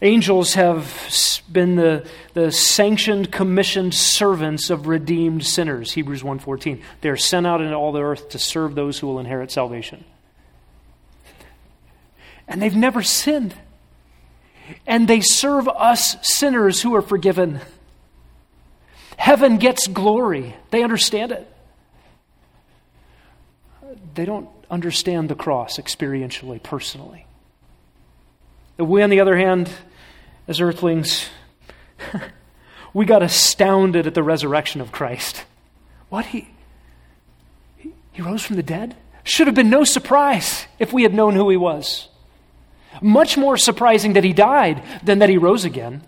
Angels 0.00 0.54
have 0.54 1.10
been 1.50 1.74
the, 1.74 2.06
the 2.32 2.52
sanctioned, 2.52 3.32
commissioned 3.32 3.94
servants 3.94 4.70
of 4.70 4.86
redeemed 4.86 5.44
sinners, 5.44 5.92
Hebrews 5.92 6.22
1.14. 6.22 6.80
They 7.00 7.08
are 7.08 7.16
sent 7.16 7.46
out 7.46 7.60
into 7.60 7.74
all 7.74 7.90
the 7.90 8.02
earth 8.02 8.28
to 8.30 8.38
serve 8.38 8.76
those 8.76 8.98
who 8.98 9.08
will 9.08 9.18
inherit 9.18 9.50
salvation. 9.50 10.04
And 12.46 12.62
they've 12.62 12.74
never 12.74 13.02
sinned. 13.02 13.54
And 14.86 15.08
they 15.08 15.20
serve 15.20 15.66
us 15.68 16.16
sinners 16.22 16.80
who 16.80 16.94
are 16.94 17.02
forgiven. 17.02 17.60
Heaven 19.16 19.56
gets 19.56 19.88
glory. 19.88 20.54
They 20.70 20.84
understand 20.84 21.32
it. 21.32 21.52
They 24.18 24.24
don't 24.24 24.48
understand 24.68 25.28
the 25.28 25.36
cross 25.36 25.78
experientially, 25.78 26.60
personally. 26.60 27.24
We, 28.76 29.00
on 29.00 29.10
the 29.10 29.20
other 29.20 29.36
hand, 29.36 29.70
as 30.48 30.60
earthlings, 30.60 31.28
we 32.92 33.06
got 33.06 33.22
astounded 33.22 34.08
at 34.08 34.14
the 34.14 34.24
resurrection 34.24 34.80
of 34.80 34.90
Christ. 34.90 35.44
What? 36.08 36.26
He, 36.26 36.48
he, 38.10 38.20
rose 38.20 38.42
from 38.42 38.56
the 38.56 38.62
dead? 38.64 38.96
Should 39.22 39.46
have 39.46 39.54
been 39.54 39.70
no 39.70 39.84
surprise 39.84 40.66
if 40.80 40.92
we 40.92 41.04
had 41.04 41.14
known 41.14 41.36
who 41.36 41.48
he 41.48 41.56
was. 41.56 42.08
Much 43.00 43.36
more 43.36 43.56
surprising 43.56 44.14
that 44.14 44.24
he 44.24 44.32
died 44.32 44.82
than 45.04 45.20
that 45.20 45.28
he 45.28 45.38
rose 45.38 45.64
again. 45.64 46.02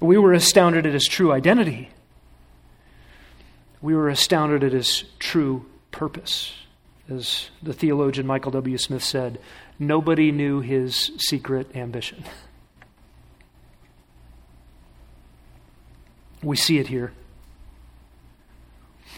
We 0.00 0.16
were 0.16 0.32
astounded 0.32 0.86
at 0.86 0.94
his 0.94 1.04
true 1.04 1.30
identity. 1.30 1.90
We 3.82 3.94
were 3.94 4.08
astounded 4.08 4.64
at 4.64 4.72
his 4.72 5.04
true 5.18 5.66
purpose. 5.90 6.52
As 7.08 7.50
the 7.62 7.72
theologian 7.72 8.26
Michael 8.26 8.50
W. 8.52 8.76
Smith 8.78 9.04
said, 9.04 9.38
nobody 9.78 10.32
knew 10.32 10.60
his 10.60 11.12
secret 11.18 11.76
ambition. 11.76 12.24
We 16.42 16.56
see 16.56 16.78
it 16.78 16.88
here. 16.88 17.12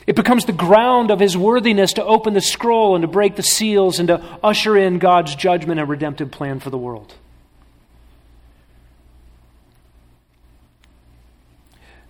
It 0.06 0.16
becomes 0.16 0.46
the 0.46 0.52
ground 0.52 1.10
of 1.10 1.20
his 1.20 1.36
worthiness 1.36 1.92
to 1.94 2.04
open 2.04 2.32
the 2.32 2.40
scroll 2.40 2.94
and 2.94 3.02
to 3.02 3.08
break 3.08 3.36
the 3.36 3.42
seals 3.42 3.98
and 3.98 4.08
to 4.08 4.22
usher 4.42 4.76
in 4.76 4.98
God's 4.98 5.34
judgment 5.34 5.80
and 5.80 5.88
redemptive 5.88 6.30
plan 6.30 6.60
for 6.60 6.70
the 6.70 6.78
world. 6.78 7.14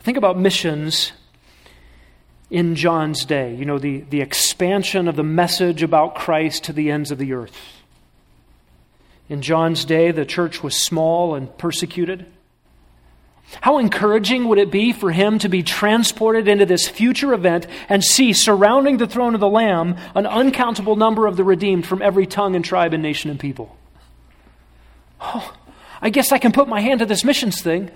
Think 0.01 0.17
about 0.17 0.39
missions 0.39 1.13
in 2.51 2.75
John's 2.75 3.25
day, 3.25 3.55
you 3.55 3.65
know, 3.65 3.79
the, 3.79 4.01
the 4.01 4.21
expansion 4.21 5.07
of 5.09 5.17
the 5.17 5.23
message 5.23 5.83
about 5.83 6.15
Christ 6.15 6.65
to 6.65 6.73
the 6.73 6.91
ends 6.91 7.11
of 7.11 7.19
the 7.19 7.35
earth. 7.35 7.57
In 9.29 9.43
John's 9.43 9.85
day, 9.85 10.11
the 10.11 10.25
church 10.25 10.63
was 10.63 10.75
small 10.75 11.35
and 11.35 11.57
persecuted. 11.59 12.25
How 13.61 13.79
encouraging 13.79 14.49
would 14.49 14.59
it 14.59 14.71
be 14.71 14.93
for 14.93 15.11
him 15.11 15.39
to 15.41 15.49
be 15.49 15.63
transported 15.63 16.49
into 16.49 16.67
this 16.67 16.89
future 16.89 17.33
event 17.33 17.67
and 17.89 18.05
see 18.05 18.33
surrounding 18.33 18.99
the 18.99 19.07
throne 19.07 19.35
of 19.35 19.41
the 19.41 19.49
Lamb 19.49 19.97
an 20.15 20.27
uncountable 20.27 20.97
number 20.97 21.27
of 21.27 21.37
the 21.37 21.45
redeemed 21.45 21.87
from 21.87 22.03
every 22.03 22.27
tongue 22.27 22.57
and 22.57 22.65
tribe 22.65 22.93
and 22.95 23.03
nation 23.03 23.31
and 23.31 23.41
people? 23.41 23.77
Oh, 25.21 25.55
I 26.01 26.11
guess 26.11 26.31
I 26.33 26.39
can 26.39 26.53
put 26.53 26.69
my 26.69 26.81
hand 26.81 27.01
to 27.01 27.07
this 27.07 27.25
missions 27.25 27.61
thing. 27.61 27.91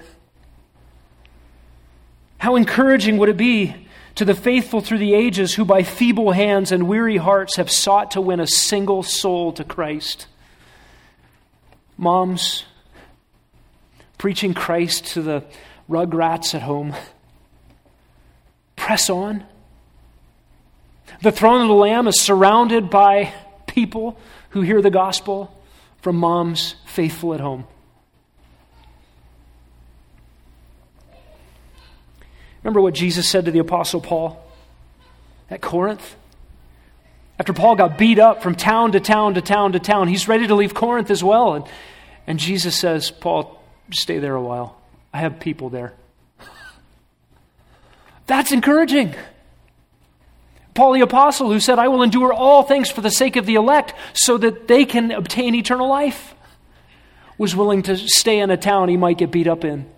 How 2.39 2.57
encouraging 2.57 3.19
would 3.19 3.29
it 3.29 3.37
be 3.37 3.75
to 4.17 4.25
the 4.25 4.35
faithful 4.35 4.81
through 4.81 4.99
the 4.99 5.15
ages 5.15 5.55
who 5.55 5.65
by 5.65 5.83
feeble 5.83 6.33
hands 6.33 6.73
and 6.73 6.89
weary 6.89 7.17
hearts 7.17 7.57
have 7.57 7.71
sought 7.71 8.13
to 8.13 8.21
win 8.21 8.41
a 8.41 8.47
single 8.47 9.03
soul 9.03 9.53
to 9.53 9.65
Christ? 9.65 10.27
Moms, 11.97 12.65
preaching 14.19 14.55
Christ 14.55 15.07
to 15.09 15.23
the 15.23 15.45
rugrats 15.89 16.55
at 16.55 16.63
home. 16.63 16.95
Press 18.77 19.09
on. 19.09 19.45
The 21.23 21.33
throne 21.33 21.63
of 21.63 21.69
the 21.69 21.75
Lamb 21.75 22.09
is 22.09 22.21
surrounded 22.21 22.91
by 22.91 23.33
people 23.67 24.19
who 24.51 24.63
hear 24.63 24.83
the 24.83 24.91
gospel 24.91 25.57
from 26.01 26.17
moms 26.17 26.75
faithful 26.87 27.35
at 27.35 27.41
home. 27.41 27.65
Remember 32.63 32.81
what 32.81 32.95
Jesus 32.95 33.29
said 33.29 33.47
to 33.47 33.51
the 33.51 33.59
Apostle 33.59 34.01
Paul 34.01 34.45
at 35.51 35.61
Corinth? 35.61 36.17
After 37.39 37.53
Paul 37.53 37.75
got 37.75 37.99
beat 37.99 38.19
up 38.19 38.43
from 38.43 38.55
town 38.55 38.93
to 38.93 39.01
town 39.01 39.35
to 39.35 39.41
town 39.41 39.73
to 39.73 39.81
town, 39.81 40.07
he's 40.07 40.29
ready 40.29 40.47
to 40.47 40.55
leave 40.55 40.75
Corinth 40.75 41.11
as 41.11 41.25
well. 41.25 41.55
And, 41.55 41.65
and 42.27 42.39
Jesus 42.39 42.79
says, 42.79 43.11
Paul, 43.11 43.61
stay 43.91 44.19
there 44.19 44.35
a 44.35 44.43
while. 44.43 44.81
I 45.13 45.19
have 45.19 45.41
people 45.41 45.69
there. 45.69 45.93
That's 48.27 48.53
encouraging. 48.53 49.15
Paul 50.75 50.93
the 50.93 51.01
Apostle, 51.01 51.53
who 51.53 51.61
said, 51.61 51.79
I 51.79 51.89
will 51.89 52.03
endure 52.03 52.33
all 52.33 52.63
things 52.63 52.91
for 52.91 53.01
the 53.01 53.11
sake 53.11 53.37
of 53.37 53.45
the 53.45 53.57
elect 53.57 53.93
so 54.15 54.39
that 54.39 54.69
they 54.69 54.85
can 54.85 55.11
obtain 55.11 55.55
eternal 55.55 55.89
life, 55.89 56.35
was 57.37 57.57
willing 57.57 57.83
to 57.83 57.97
stay 57.97 58.39
in 58.39 58.51
a 58.51 58.57
town 58.57 58.89
he 58.89 58.97
might 58.97 59.19
get 59.19 59.31
beat 59.31 59.49
up 59.49 59.65
in. 59.65 59.91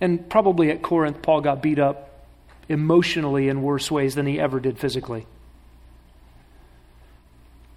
And 0.00 0.28
probably 0.28 0.70
at 0.70 0.82
Corinth, 0.82 1.22
Paul 1.22 1.40
got 1.40 1.62
beat 1.62 1.78
up 1.78 2.26
emotionally 2.68 3.48
in 3.48 3.62
worse 3.62 3.90
ways 3.90 4.14
than 4.14 4.26
he 4.26 4.38
ever 4.38 4.60
did 4.60 4.78
physically. 4.78 5.26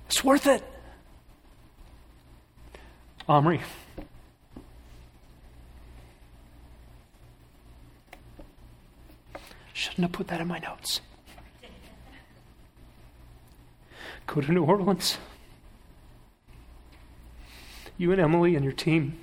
It's 0.07 0.23
worth 0.23 0.45
it. 0.45 0.63
Omri. 3.27 3.61
Shouldn't 9.73 10.01
have 10.01 10.11
put 10.11 10.27
that 10.27 10.41
in 10.41 10.47
my 10.47 10.59
notes. 10.59 11.01
Go 14.27 14.41
to 14.41 14.51
New 14.51 14.63
Orleans. 14.63 15.17
You 17.97 18.11
and 18.11 18.21
Emily 18.21 18.55
and 18.55 18.63
your 18.63 18.73
team. 18.73 19.17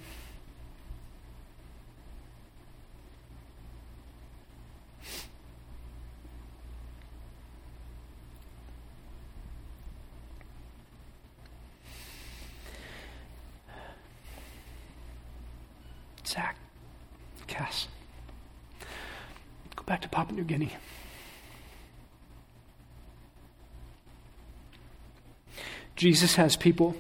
Jesus 25.97 26.37
has 26.37 26.57
people. 26.57 26.97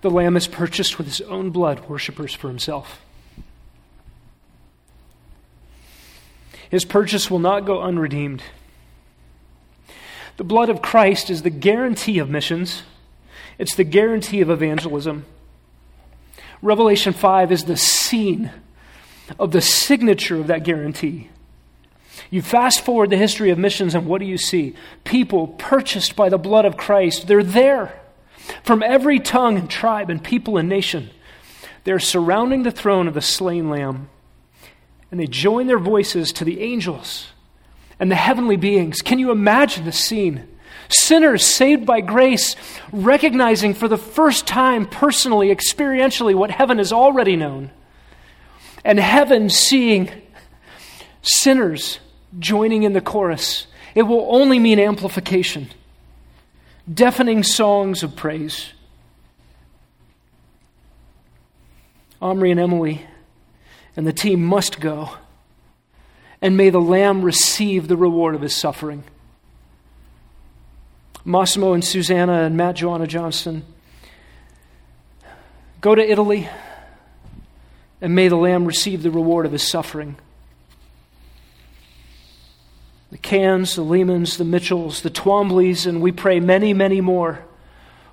The 0.00 0.10
Lamb 0.10 0.36
is 0.36 0.48
purchased 0.48 0.98
with 0.98 1.06
his 1.06 1.20
own 1.22 1.50
blood, 1.50 1.88
worshippers 1.88 2.34
for 2.34 2.48
himself. 2.48 3.00
His 6.68 6.84
purchase 6.84 7.30
will 7.30 7.38
not 7.38 7.66
go 7.66 7.80
unredeemed. 7.80 8.42
The 10.38 10.44
blood 10.44 10.70
of 10.70 10.82
Christ 10.82 11.30
is 11.30 11.42
the 11.42 11.50
guarantee 11.50 12.18
of 12.18 12.28
missions, 12.28 12.82
it's 13.58 13.76
the 13.76 13.84
guarantee 13.84 14.40
of 14.40 14.50
evangelism. 14.50 15.24
Revelation 16.62 17.12
5 17.12 17.52
is 17.52 17.64
the 17.64 17.76
scene 17.76 18.50
of 19.38 19.52
the 19.52 19.60
signature 19.60 20.40
of 20.40 20.48
that 20.48 20.64
guarantee. 20.64 21.28
You 22.30 22.42
fast 22.42 22.84
forward 22.84 23.10
the 23.10 23.16
history 23.16 23.50
of 23.50 23.58
missions, 23.58 23.94
and 23.94 24.06
what 24.06 24.20
do 24.20 24.24
you 24.26 24.38
see? 24.38 24.74
People 25.04 25.48
purchased 25.48 26.16
by 26.16 26.28
the 26.28 26.38
blood 26.38 26.64
of 26.64 26.76
Christ. 26.76 27.26
They're 27.26 27.42
there 27.42 28.00
from 28.62 28.82
every 28.82 29.20
tongue 29.20 29.58
and 29.58 29.68
tribe 29.68 30.10
and 30.10 30.22
people 30.22 30.56
and 30.56 30.68
nation. 30.68 31.10
They're 31.84 31.98
surrounding 31.98 32.62
the 32.62 32.70
throne 32.70 33.08
of 33.08 33.14
the 33.14 33.20
slain 33.20 33.70
Lamb, 33.70 34.08
and 35.10 35.18
they 35.18 35.26
join 35.26 35.66
their 35.66 35.78
voices 35.78 36.32
to 36.32 36.44
the 36.44 36.60
angels 36.60 37.28
and 37.98 38.10
the 38.10 38.16
heavenly 38.16 38.56
beings. 38.56 39.02
Can 39.02 39.18
you 39.18 39.30
imagine 39.30 39.84
the 39.84 39.92
scene? 39.92 40.48
Sinners 40.88 41.44
saved 41.44 41.86
by 41.86 42.00
grace, 42.00 42.56
recognizing 42.92 43.74
for 43.74 43.88
the 43.88 43.98
first 43.98 44.46
time 44.46 44.86
personally, 44.86 45.54
experientially, 45.54 46.34
what 46.34 46.50
heaven 46.50 46.78
has 46.78 46.92
already 46.92 47.36
known. 47.36 47.70
And 48.84 48.98
heaven 48.98 49.48
seeing 49.48 50.10
sinners 51.22 51.98
joining 52.38 52.82
in 52.82 52.92
the 52.92 53.00
chorus. 53.00 53.66
It 53.94 54.02
will 54.02 54.26
only 54.30 54.58
mean 54.58 54.78
amplification, 54.78 55.68
deafening 56.92 57.42
songs 57.42 58.02
of 58.02 58.16
praise. 58.16 58.72
Omri 62.20 62.50
and 62.50 62.60
Emily 62.60 63.06
and 63.96 64.06
the 64.06 64.12
team 64.12 64.42
must 64.42 64.80
go. 64.80 65.10
And 66.40 66.56
may 66.56 66.70
the 66.70 66.80
Lamb 66.80 67.22
receive 67.22 67.86
the 67.88 67.96
reward 67.96 68.34
of 68.34 68.40
his 68.40 68.54
suffering. 68.54 69.04
Massimo 71.24 71.72
and 71.72 71.84
Susanna 71.84 72.42
and 72.42 72.56
Matt 72.56 72.76
Joanna 72.76 73.06
Johnston, 73.06 73.64
go 75.80 75.94
to 75.94 76.02
Italy, 76.02 76.48
and 78.02 78.14
may 78.14 78.28
the 78.28 78.36
Lamb 78.36 78.66
receive 78.66 79.02
the 79.02 79.10
reward 79.10 79.46
of 79.46 79.52
his 79.52 79.66
suffering. 79.66 80.16
The 83.12 83.18
Cans, 83.18 83.76
the 83.76 83.84
Lehmans, 83.84 84.36
the 84.36 84.44
Mitchells, 84.44 85.02
the 85.02 85.10
Twombleys, 85.10 85.86
and 85.86 86.02
we 86.02 86.12
pray 86.12 86.40
many, 86.40 86.74
many 86.74 87.00
more 87.00 87.44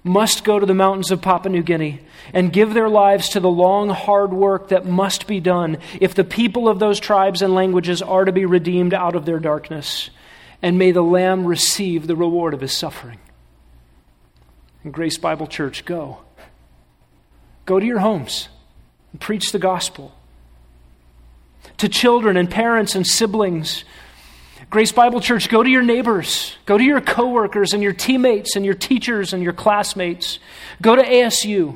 must 0.03 0.45
go 0.45 0.59
to 0.59 0.65
the 0.65 0.73
mountains 0.73 1.11
of 1.11 1.21
Papua 1.21 1.51
New 1.51 1.63
Guinea 1.63 1.99
and 2.33 2.53
give 2.53 2.73
their 2.73 2.87
lives 2.87 3.29
to 3.29 3.39
the 3.39 3.49
long, 3.49 3.89
hard 3.89 4.31
work 4.31 4.69
that 4.69 4.85
must 4.85 5.27
be 5.27 5.39
done 5.39 5.77
if 5.99 6.15
the 6.15 6.23
people 6.23 6.69
of 6.69 6.79
those 6.79 6.99
tribes 6.99 7.41
and 7.41 7.53
languages 7.53 8.01
are 8.01 8.23
to 8.23 8.31
be 8.31 8.45
redeemed 8.45 8.93
out 8.93 9.15
of 9.15 9.25
their 9.25 9.39
darkness 9.39 10.09
and 10.61 10.77
may 10.77 10.91
the 10.91 11.01
Lamb 11.01 11.45
receive 11.45 12.07
the 12.07 12.15
reward 12.15 12.53
of 12.53 12.61
his 12.61 12.73
suffering. 12.73 13.19
And 14.83 14.93
Grace 14.93 15.17
Bible 15.17 15.47
Church, 15.47 15.83
go. 15.83 16.19
Go 17.65 17.79
to 17.79 17.85
your 17.85 17.99
homes 17.99 18.47
and 19.11 19.21
preach 19.21 19.51
the 19.51 19.59
gospel. 19.59 20.13
To 21.77 21.89
children 21.89 22.37
and 22.37 22.49
parents 22.49 22.95
and 22.95 23.05
siblings, 23.05 23.83
Grace 24.69 24.91
Bible 24.91 25.19
Church, 25.19 25.49
go 25.49 25.63
to 25.63 25.69
your 25.69 25.81
neighbors, 25.81 26.55
go 26.65 26.77
to 26.77 26.83
your 26.83 27.01
coworkers 27.01 27.73
and 27.73 27.81
your 27.81 27.93
teammates 27.93 28.55
and 28.55 28.63
your 28.63 28.75
teachers 28.75 29.33
and 29.33 29.41
your 29.41 29.53
classmates. 29.53 30.37
Go 30.81 30.95
to 30.95 31.01
ASU 31.01 31.75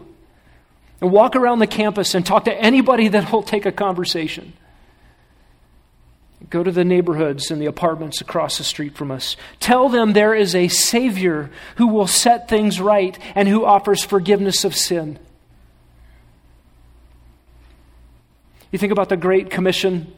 and 1.02 1.12
walk 1.12 1.36
around 1.36 1.60
the 1.60 1.68
campus 1.68 2.14
and 2.14 2.26
talk 2.26 2.46
to 2.46 2.54
anybody 2.54 3.08
that 3.08 3.32
will 3.32 3.42
take 3.42 3.66
a 3.66 3.72
conversation. 3.72 4.54
Go 6.50 6.62
to 6.64 6.72
the 6.72 6.84
neighborhoods 6.84 7.50
and 7.50 7.60
the 7.62 7.66
apartments 7.66 8.22
across 8.22 8.58
the 8.58 8.64
street 8.64 8.96
from 8.96 9.10
us. 9.10 9.38
Tell 9.60 9.90
them 9.90 10.14
there 10.14 10.36
is 10.36 10.54
a 10.54 10.68
Savior 10.68 11.50
who 11.78 11.88
will 11.88 12.06
set 12.06 12.48
things 12.48 12.80
right 12.80 13.18
and 13.34 13.48
who 13.48 13.66
offers 13.66 14.04
forgiveness 14.04 14.64
of 14.64 14.76
sin. 14.76 15.18
You 18.74 18.80
think 18.80 18.92
about 18.92 19.10
the 19.10 19.18
Great 19.18 19.52
Commission 19.52 20.12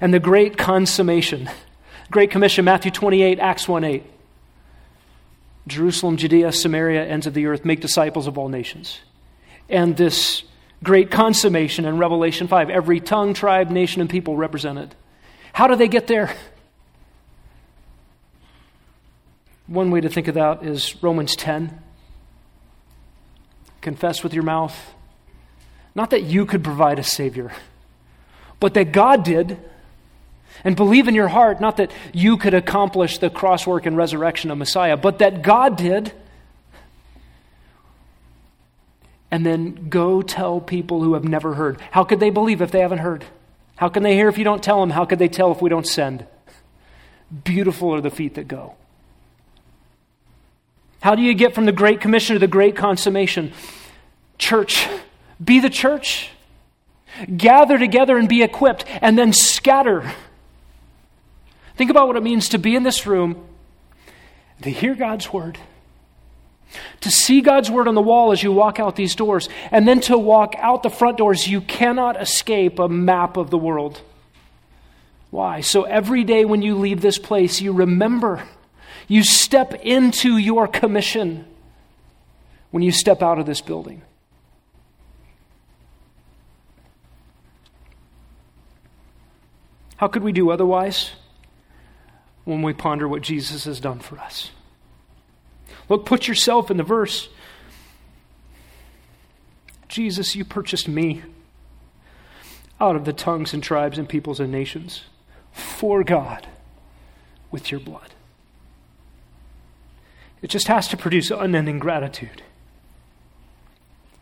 and 0.00 0.12
the 0.12 0.18
Great 0.18 0.58
Consummation. 0.58 1.48
Great 2.10 2.32
Commission, 2.32 2.64
Matthew 2.64 2.90
28, 2.90 3.38
Acts 3.38 3.68
1 3.68 3.84
8. 3.84 4.02
Jerusalem, 5.68 6.16
Judea, 6.16 6.50
Samaria, 6.50 7.06
ends 7.06 7.28
of 7.28 7.34
the 7.34 7.46
earth, 7.46 7.64
make 7.64 7.80
disciples 7.80 8.26
of 8.26 8.38
all 8.38 8.48
nations. 8.48 8.98
And 9.68 9.96
this 9.96 10.42
great 10.82 11.12
consummation 11.12 11.84
in 11.84 11.96
Revelation 11.96 12.48
5. 12.48 12.68
Every 12.68 12.98
tongue, 12.98 13.34
tribe, 13.34 13.70
nation, 13.70 14.00
and 14.00 14.10
people 14.10 14.36
represented. 14.36 14.96
How 15.52 15.68
do 15.68 15.76
they 15.76 15.86
get 15.86 16.08
there? 16.08 16.34
One 19.68 19.92
way 19.92 20.00
to 20.00 20.08
think 20.08 20.26
of 20.26 20.34
that 20.34 20.64
is 20.64 21.00
Romans 21.04 21.36
10. 21.36 21.80
Confess 23.80 24.24
with 24.24 24.34
your 24.34 24.42
mouth, 24.42 24.76
not 25.94 26.10
that 26.10 26.22
you 26.22 26.46
could 26.46 26.64
provide 26.64 26.98
a 26.98 27.04
Savior, 27.04 27.52
but 28.60 28.74
that 28.74 28.92
God 28.92 29.24
did. 29.24 29.58
And 30.64 30.76
believe 30.76 31.08
in 31.08 31.14
your 31.14 31.28
heart, 31.28 31.60
not 31.60 31.78
that 31.78 31.90
you 32.12 32.36
could 32.36 32.54
accomplish 32.54 33.18
the 33.18 33.30
cross 33.30 33.66
work 33.66 33.84
and 33.84 33.96
resurrection 33.96 34.50
of 34.50 34.58
Messiah, 34.58 34.96
but 34.96 35.18
that 35.18 35.42
God 35.42 35.76
did 35.76 36.12
and 39.32 39.46
then 39.46 39.88
go 39.88 40.20
tell 40.20 40.60
people 40.60 41.02
who 41.02 41.14
have 41.14 41.24
never 41.24 41.54
heard. 41.54 41.80
How 41.90 42.04
could 42.04 42.20
they 42.20 42.28
believe 42.28 42.60
if 42.60 42.70
they 42.70 42.80
haven't 42.80 42.98
heard? 42.98 43.24
How 43.76 43.88
can 43.88 44.02
they 44.02 44.14
hear 44.14 44.28
if 44.28 44.36
you 44.36 44.44
don't 44.44 44.62
tell 44.62 44.78
them? 44.78 44.90
How 44.90 45.06
could 45.06 45.18
they 45.18 45.26
tell 45.26 45.50
if 45.50 45.62
we 45.62 45.70
don't 45.70 45.86
send? 45.86 46.26
Beautiful 47.42 47.94
are 47.94 48.02
the 48.02 48.10
feet 48.10 48.34
that 48.34 48.46
go. 48.46 48.76
How 51.00 51.14
do 51.14 51.22
you 51.22 51.32
get 51.32 51.54
from 51.54 51.64
the 51.64 51.72
Great 51.72 52.00
Commission 52.00 52.34
to 52.34 52.38
the 52.38 52.46
Great 52.46 52.76
Consummation? 52.76 53.52
Church. 54.36 54.86
Be 55.42 55.60
the 55.60 55.70
church. 55.70 56.30
Gather 57.36 57.78
together 57.78 58.16
and 58.16 58.28
be 58.28 58.42
equipped, 58.42 58.84
and 59.00 59.18
then 59.18 59.32
scatter. 59.32 60.12
Think 61.76 61.90
about 61.90 62.06
what 62.06 62.16
it 62.16 62.22
means 62.22 62.50
to 62.50 62.58
be 62.58 62.74
in 62.74 62.82
this 62.82 63.06
room, 63.06 63.44
to 64.62 64.70
hear 64.70 64.94
God's 64.94 65.32
word 65.32 65.58
to 67.00 67.10
see 67.10 67.40
God's 67.40 67.70
word 67.70 67.88
on 67.88 67.94
the 67.94 68.02
wall 68.02 68.32
as 68.32 68.42
you 68.42 68.52
walk 68.52 68.78
out 68.78 68.96
these 68.96 69.14
doors, 69.14 69.48
and 69.70 69.86
then 69.86 70.00
to 70.02 70.18
walk 70.18 70.54
out 70.58 70.82
the 70.82 70.90
front 70.90 71.18
doors, 71.18 71.46
you 71.46 71.60
cannot 71.60 72.20
escape 72.20 72.78
a 72.78 72.88
map 72.88 73.36
of 73.36 73.50
the 73.50 73.58
world. 73.58 74.00
Why? 75.30 75.60
So 75.60 75.82
every 75.82 76.24
day 76.24 76.44
when 76.44 76.62
you 76.62 76.76
leave 76.76 77.00
this 77.00 77.18
place, 77.18 77.60
you 77.60 77.72
remember, 77.72 78.42
you 79.08 79.22
step 79.22 79.74
into 79.82 80.36
your 80.36 80.68
commission 80.68 81.46
when 82.70 82.82
you 82.82 82.92
step 82.92 83.22
out 83.22 83.38
of 83.38 83.46
this 83.46 83.60
building. 83.60 84.02
How 90.02 90.08
could 90.08 90.24
we 90.24 90.32
do 90.32 90.50
otherwise 90.50 91.12
when 92.42 92.62
we 92.62 92.72
ponder 92.72 93.06
what 93.06 93.22
Jesus 93.22 93.66
has 93.66 93.78
done 93.78 94.00
for 94.00 94.18
us? 94.18 94.50
Look, 95.88 96.06
put 96.06 96.26
yourself 96.26 96.72
in 96.72 96.76
the 96.76 96.82
verse. 96.82 97.28
Jesus, 99.86 100.34
you 100.34 100.44
purchased 100.44 100.88
me 100.88 101.22
out 102.80 102.96
of 102.96 103.04
the 103.04 103.12
tongues 103.12 103.54
and 103.54 103.62
tribes 103.62 103.96
and 103.96 104.08
peoples 104.08 104.40
and 104.40 104.50
nations 104.50 105.04
for 105.52 106.02
God 106.02 106.48
with 107.52 107.70
your 107.70 107.78
blood. 107.78 108.12
It 110.42 110.50
just 110.50 110.66
has 110.66 110.88
to 110.88 110.96
produce 110.96 111.30
unending 111.30 111.78
gratitude, 111.78 112.42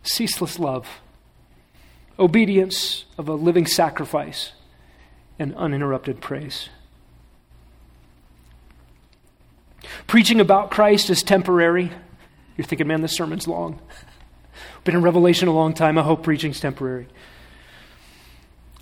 ceaseless 0.02 0.58
love, 0.58 1.00
obedience 2.18 3.06
of 3.16 3.30
a 3.30 3.34
living 3.34 3.64
sacrifice, 3.64 4.52
and 5.40 5.56
uninterrupted 5.56 6.20
praise. 6.20 6.68
Preaching 10.06 10.38
about 10.38 10.70
Christ 10.70 11.08
is 11.08 11.22
temporary. 11.22 11.90
You're 12.56 12.66
thinking, 12.66 12.86
man, 12.86 13.00
this 13.00 13.16
sermon's 13.16 13.48
long. 13.48 13.80
Been 14.84 14.94
in 14.94 15.02
Revelation 15.02 15.48
a 15.48 15.52
long 15.52 15.72
time. 15.72 15.96
I 15.96 16.02
hope 16.02 16.22
preaching's 16.22 16.60
temporary. 16.60 17.08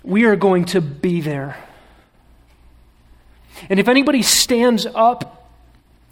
We 0.03 0.25
are 0.25 0.35
going 0.35 0.65
to 0.65 0.81
be 0.81 1.21
there. 1.21 1.57
And 3.69 3.79
if 3.79 3.87
anybody 3.87 4.21
stands 4.21 4.85
up 4.85 5.49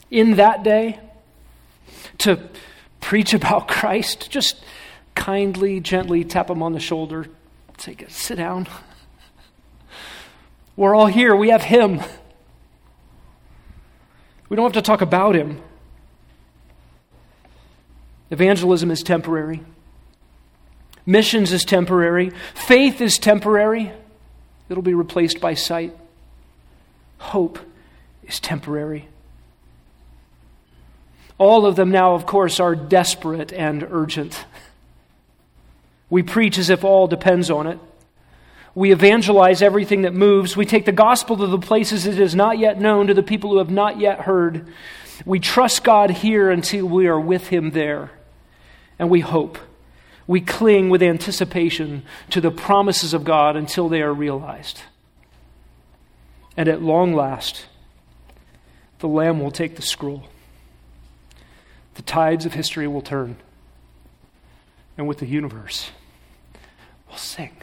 in 0.09 0.35
that 0.37 0.63
day 0.63 0.99
to 2.19 2.39
preach 3.01 3.33
about 3.33 3.67
Christ, 3.67 4.31
just 4.31 4.63
kindly, 5.13 5.81
gently 5.81 6.23
tap 6.23 6.47
them 6.47 6.63
on 6.63 6.71
the 6.71 6.79
shoulder, 6.79 7.27
say, 7.77 7.97
sit 8.07 8.35
down. 8.35 8.67
We're 10.77 10.95
all 10.95 11.07
here. 11.07 11.35
We 11.35 11.49
have 11.49 11.63
Him. 11.63 12.01
We 14.49 14.55
don't 14.55 14.65
have 14.73 14.83
to 14.83 14.85
talk 14.85 15.01
about 15.01 15.35
him. 15.35 15.61
Evangelism 18.29 18.91
is 18.91 19.03
temporary. 19.03 19.61
Missions 21.05 21.51
is 21.51 21.63
temporary. 21.65 22.31
Faith 22.53 23.01
is 23.01 23.17
temporary. 23.17 23.91
It'll 24.69 24.83
be 24.83 24.93
replaced 24.93 25.39
by 25.39 25.53
sight. 25.53 25.95
Hope 27.17 27.59
is 28.23 28.39
temporary. 28.39 29.07
All 31.37 31.65
of 31.65 31.75
them 31.75 31.91
now, 31.91 32.15
of 32.15 32.25
course, 32.25 32.59
are 32.59 32.75
desperate 32.75 33.53
and 33.53 33.85
urgent. 33.89 34.45
We 36.09 36.23
preach 36.23 36.57
as 36.57 36.69
if 36.69 36.83
all 36.83 37.07
depends 37.07 37.49
on 37.49 37.67
it. 37.67 37.79
We 38.77 38.91
evangelize 38.91 39.63
everything 39.63 40.03
that 40.03 40.13
moves. 40.13 40.55
We 40.55 40.67
take 40.67 40.85
the 40.85 40.91
gospel 40.91 41.35
to 41.37 41.47
the 41.47 41.57
places 41.57 42.05
it 42.05 42.19
is 42.19 42.35
not 42.35 42.59
yet 42.59 42.79
known, 42.79 43.07
to 43.07 43.15
the 43.15 43.23
people 43.23 43.49
who 43.49 43.57
have 43.57 43.71
not 43.71 43.99
yet 43.99 44.19
heard. 44.19 44.71
We 45.25 45.39
trust 45.39 45.83
God 45.83 46.11
here 46.11 46.51
until 46.51 46.85
we 46.85 47.07
are 47.07 47.19
with 47.19 47.47
Him 47.47 47.71
there. 47.71 48.11
And 48.99 49.09
we 49.09 49.21
hope. 49.21 49.57
We 50.27 50.41
cling 50.41 50.91
with 50.91 51.01
anticipation 51.01 52.03
to 52.29 52.39
the 52.39 52.51
promises 52.51 53.15
of 53.15 53.23
God 53.23 53.55
until 53.55 53.89
they 53.89 54.03
are 54.03 54.13
realized. 54.13 54.81
And 56.55 56.69
at 56.69 56.79
long 56.79 57.15
last, 57.15 57.65
the 58.99 59.07
Lamb 59.07 59.39
will 59.39 59.49
take 59.49 59.75
the 59.75 59.81
scroll. 59.81 60.25
The 61.95 62.03
tides 62.03 62.45
of 62.45 62.53
history 62.53 62.87
will 62.87 63.01
turn. 63.01 63.37
And 64.99 65.07
with 65.07 65.17
the 65.17 65.25
universe, 65.25 65.89
we'll 67.09 67.17
sing. 67.17 67.57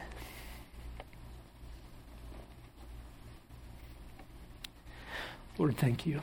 Lord, 5.58 5.76
thank 5.76 6.06
you. 6.06 6.22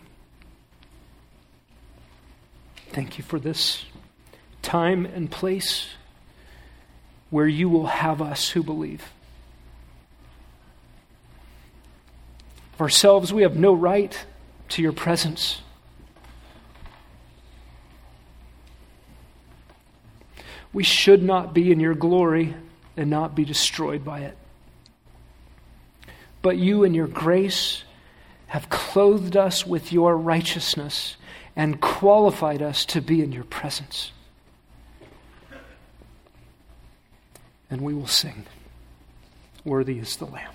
Thank 2.90 3.18
you 3.18 3.24
for 3.24 3.40
this 3.40 3.86
time 4.62 5.06
and 5.06 5.32
place 5.32 5.88
where 7.30 7.48
you 7.48 7.70
will 7.70 7.88
have 7.88 8.22
us 8.22 8.50
who 8.50 8.62
believe. 8.62 9.12
Of 12.74 12.82
ourselves, 12.82 13.34
we 13.34 13.44
have 13.44 13.56
no 13.56 13.74
right 13.74 14.26
to 14.70 14.82
your 14.82 14.92
presence. 14.92 15.62
We 20.74 20.84
should 20.84 21.24
not 21.24 21.54
be 21.54 21.72
in 21.72 21.80
your 21.80 21.96
glory 21.96 22.56
and 22.98 23.10
not 23.10 23.36
be 23.36 23.46
destroyed 23.46 24.04
by 24.04 24.22
it. 24.22 24.38
But 26.42 26.58
you, 26.58 26.84
in 26.84 26.94
your 26.94 27.08
grace, 27.08 27.84
have 28.52 28.68
clothed 28.68 29.38
us 29.38 29.66
with 29.66 29.94
your 29.94 30.18
righteousness 30.18 31.16
and 31.56 31.80
qualified 31.80 32.62
us 32.62 32.84
to 32.84 33.00
be 33.00 33.24
in 33.24 33.32
your 33.32 33.46
presence. 33.46 34.12
And 37.70 37.80
we 37.80 37.94
will 37.94 38.08
sing, 38.08 38.46
Worthy 39.64 40.00
is 40.00 40.18
the 40.18 40.26
Lamb. 40.26 40.52